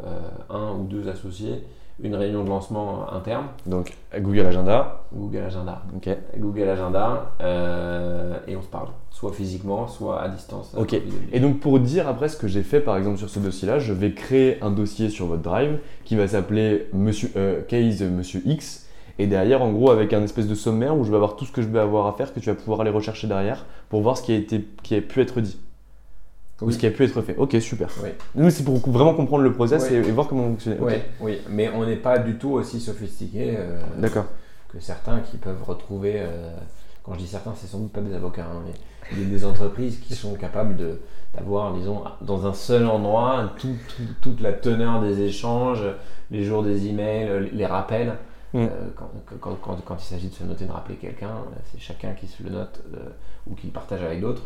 [0.49, 1.63] un ou deux associés,
[2.03, 5.03] une réunion de lancement interne, Donc Google Agenda.
[5.13, 5.83] Google Agenda.
[5.95, 6.09] Ok.
[6.37, 10.73] Google Agenda, euh, et on se parle, soit physiquement, soit à distance.
[10.77, 10.95] Ok.
[11.31, 13.93] Et donc pour dire après ce que j'ai fait par exemple sur ce dossier-là, je
[13.93, 18.87] vais créer un dossier sur votre drive qui va s'appeler Monsieur euh, Case Monsieur X.
[19.19, 21.51] Et derrière, en gros, avec un espèce de sommaire où je vais avoir tout ce
[21.51, 24.17] que je vais avoir à faire, que tu vas pouvoir aller rechercher derrière pour voir
[24.17, 25.59] ce qui a, été, qui a pu être dit.
[26.61, 26.73] Ou Oui.
[26.73, 27.35] ce qui a pu être fait.
[27.37, 27.89] Ok, super.
[28.03, 28.09] Oui.
[28.35, 29.95] Nous, c'est pour vraiment comprendre le process Oui.
[29.97, 30.77] et, et voir comment fonctionner.
[30.79, 30.87] Ok.
[30.89, 34.25] Oui, oui, mais on n'est pas du tout aussi sophistiqué euh, D'accord.
[34.71, 36.51] que certains qui peuvent retrouver, euh,
[37.03, 38.73] quand je dis certains, c'est sans doute pas des avocats, hein, mais
[39.11, 40.99] il y a des entreprises qui sont capables de
[41.33, 45.81] d'avoir, disons, dans un seul endroit, tout- tout- toute la teneur des échanges,
[46.29, 48.15] les jours des emails, les rappels.
[48.53, 48.57] Mm.
[48.59, 49.09] Euh, quand,
[49.39, 51.31] quand- quand- quand il s'agit de se noter, de rappeler quelqu'un,
[51.71, 52.83] c'est chacun qui se le note
[53.49, 54.43] ou qui le partage avec d'autres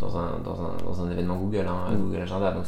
[0.00, 1.96] dans un, dans un, dans un événement Google, hein, Mm.
[2.02, 2.52] Google Agenda.
[2.52, 2.64] Donc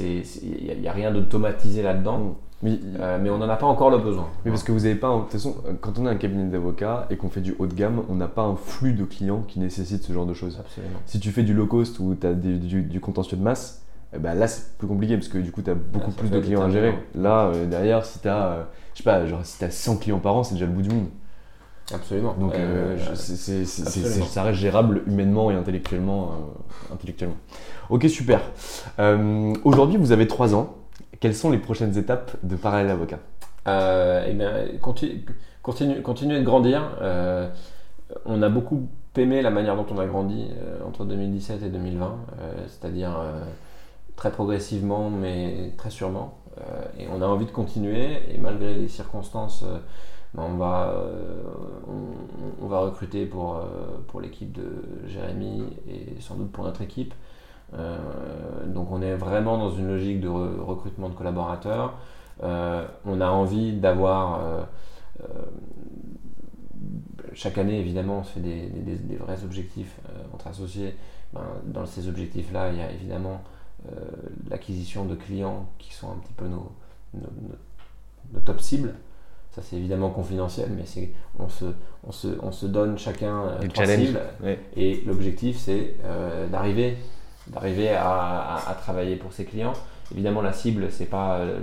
[0.00, 2.34] il n'y a, rien d'automatisé là-dedans, Mm.
[2.64, 4.28] Mais, euh, mais on n'en a pas encore le besoin.
[4.44, 7.08] mais parce que vous n'avez pas, de toute façon, quand on est un cabinet d'avocats
[7.10, 9.58] et qu'on fait du haut de gamme, on n'a pas un flux de clients qui
[9.58, 10.58] nécessite ce genre de choses.
[10.60, 11.00] Absolument.
[11.06, 13.82] Si tu fais du low cost ou tu as du, du contentieux de masse,
[14.14, 16.38] eh ben là c'est plus compliqué parce que du coup tu as beaucoup plus de
[16.38, 16.94] clients à gérer.
[17.16, 20.20] Là euh, derrière, si tu as, je sais pas, genre si tu as 100 clients
[20.20, 21.06] par an, c'est déjà le bout du monde.
[21.94, 22.34] Absolument.
[22.38, 26.30] Donc Euh, euh, c'est- c'est- c'est- ça reste gérable humainement et intellectuellement.
[26.32, 27.36] euh, intellectuellement.
[27.90, 28.40] Ok, super.
[29.64, 30.74] Aujourd'hui, vous avez 3 ans.
[31.20, 33.18] Quelles sont les prochaines étapes de Parallèle Avocat
[33.66, 35.24] eh bien, continue,
[35.62, 36.82] continue, continuer de grandir.
[38.26, 40.48] On a beaucoup aimé la manière dont on a grandi
[40.86, 43.14] entre 2017 et 2020, euh, c'est-à-dire
[44.16, 46.38] très progressivement, mais très sûrement.
[46.98, 49.64] Et on a envie de continuer, et malgré les circonstances,
[50.34, 51.42] ben, on, va, euh,
[52.60, 53.62] on, va recruter pour, euh,
[54.08, 57.12] pour l'équipe de Jérémy et sans doute pour notre équipe.
[57.74, 57.98] Euh,
[58.66, 61.94] donc on est vraiment dans une logique de re- recrutement de collaborateurs.
[62.40, 64.40] On a envie d'avoir
[67.34, 70.00] chaque année évidemment on se fait des, vrais objectifs
[70.32, 70.96] entre associés.
[71.32, 73.42] Ben, dans ces objectifs-là, il y a évidemment
[74.50, 76.72] l'acquisition de clients qui sont un petit peu nos
[78.44, 78.94] top cibles.
[79.54, 81.66] Ça c'est évidemment confidentiel, mais c'est on se,
[82.06, 84.58] on, se, on se donne chacun euh, trois cibles Ouais.
[84.76, 86.96] et l'objectif, c'est euh, d'arriver,
[87.48, 89.74] d'arriver à, à- à travailler pour ses clients.
[90.10, 91.60] Évidemment, la cible, c'est pas, euh,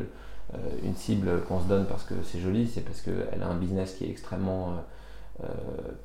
[0.83, 3.95] une cible qu'on se donne parce que c'est joli, c'est parce qu'elle a un business
[3.95, 4.73] qui est extrêmement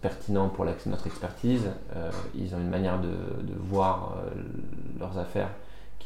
[0.01, 1.63] pertinent pour notre expertise.
[2.35, 3.09] ils ont une manière de,
[3.59, 4.17] voir
[5.01, 5.49] leurs affaires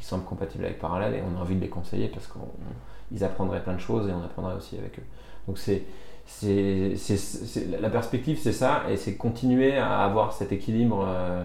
[0.09, 3.63] qui semble compatible avec Parallèle et on a envie de les conseiller parce qu'ils apprendraient
[3.63, 5.03] plein de choses et on apprendrait aussi avec eux.
[5.47, 5.83] Donc c'est
[7.79, 11.45] la perspective, c'est ça, et c'est continuer à avoir cet équilibre euh,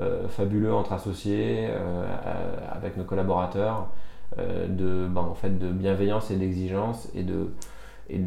[0.00, 2.06] euh, fabuleux entre associés, euh,
[2.72, 3.88] avec nos collaborateurs,
[4.38, 7.48] de, ben, en fait, de bienveillance et d'exigence, et de,
[8.10, 8.18] et,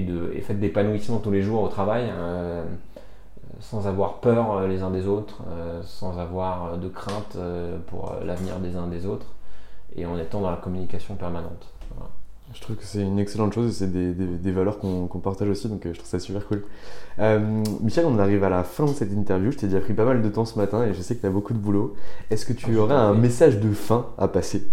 [0.00, 2.12] de, et d'épanouissement tous les jours au travail,
[3.60, 5.38] sans avoir peur les uns des autres,
[5.82, 7.36] sans avoir de crainte
[7.86, 9.26] pour l'avenir des uns des autres,
[9.96, 11.66] et en étant dans la communication permanente.
[12.54, 15.68] Je trouve que c'est une excellente chose et c'est des, des, valeurs qu'on partage aussi,
[15.68, 16.62] donc euh, je trouve ça super cool.
[17.18, 19.50] Euh, Michel, on arrive à la fin de cette interview.
[19.50, 21.26] Je t'ai déjà pris pas mal de temps ce matin et je sais que tu
[21.26, 21.96] as beaucoup de boulot.
[22.30, 24.68] Est-ce que tu ah, aurais un message de fin à passer?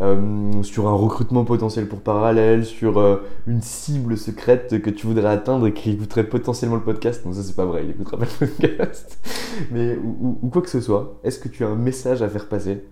[0.00, 5.68] Euh, sur un recrutement potentiel pour parallèle, sur une cible secrète que tu voudrais atteindre
[5.68, 7.24] et qui écouterait potentiellement le podcast?
[7.24, 9.18] Non, ça c'est pas vrai, il écoutera pas le podcast.
[9.70, 12.82] Mais ou quoi que ce soit, est-ce que tu as un message à faire passer?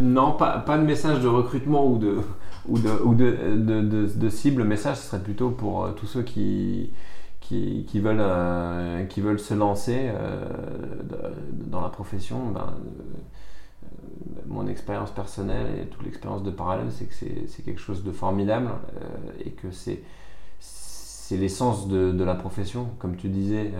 [0.00, 2.18] Non, pas, de message de recrutement ou de,
[2.68, 6.24] ou de, ou de, cible, le message serait plutôt pour euh, tous ceux euh,
[9.06, 10.48] qui veulent se lancer euh,
[11.52, 12.50] dans la profession.
[12.50, 12.74] Ben,
[14.46, 18.70] mon expérience personnelle et toute l'expérience de parallèle, c'est que c'est quelque chose de formidable
[19.44, 20.02] et que c'est
[21.30, 22.88] l'essence de, la profession.
[22.98, 23.72] Comme tu disais,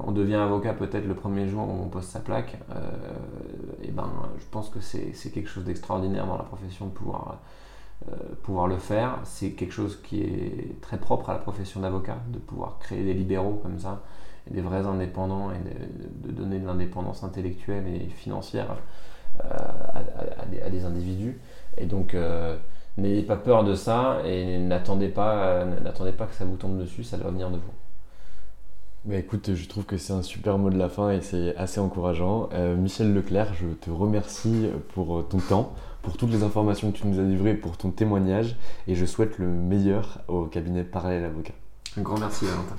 [0.00, 2.58] on devient avocat peut-être le premier jour où on pose sa plaque.
[3.82, 7.38] et ben, je pense que c'est quelque chose d'extraordinaire dans la profession de pouvoir
[8.10, 9.18] euh, pouvoir le faire.
[9.24, 13.14] C'est quelque chose qui est très propre à la profession d'avocat, de pouvoir créer des
[13.14, 14.02] libéraux comme ça,
[14.50, 18.76] des vrais indépendants, et de, donner de l'indépendance intellectuelle et financière
[19.42, 19.56] euh,
[20.36, 21.38] à, des, individus.
[21.78, 22.58] Et donc, euh,
[22.98, 27.04] n'ayez pas peur de ça et n'attendez pas, n'attendez pas que ça vous tombe dessus,
[27.04, 27.72] ça doit venir de vous.
[29.04, 31.78] Bah écoute, je trouve que c'est un super mot de la fin et c'est assez
[31.78, 32.48] encourageant.
[32.78, 37.18] Michel Leclerc, je te remercie pour ton temps, pour toutes les informations que tu nous
[37.20, 38.56] as livrées, pour ton témoignage.
[38.88, 41.52] Et je souhaite le meilleur au cabinet Parallèle Avocat.
[41.98, 42.76] Un grand merci, Valentin.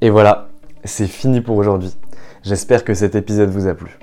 [0.00, 0.48] Et voilà,
[0.84, 1.94] c'est fini pour aujourd'hui.
[2.44, 3.98] J'espère que cet épisode vous a plu.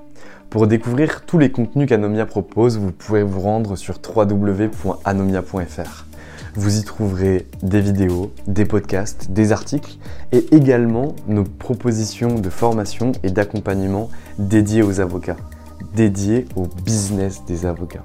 [0.50, 6.06] Pour découvrir tous les contenus qu'Anomia propose, vous pouvez vous rendre sur www.anomia.fr.
[6.56, 9.98] Vous y trouverez des vidéos, des podcasts, des articles
[10.32, 15.38] et également nos propositions de formation et d'accompagnement dédiées aux avocats,
[15.94, 18.04] dédiées au business des avocats.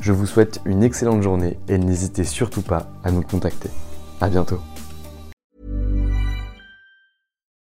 [0.00, 3.68] Je vous souhaite une excellente journée et n'hésitez surtout pas à nous contacter.
[4.20, 4.60] À bientôt.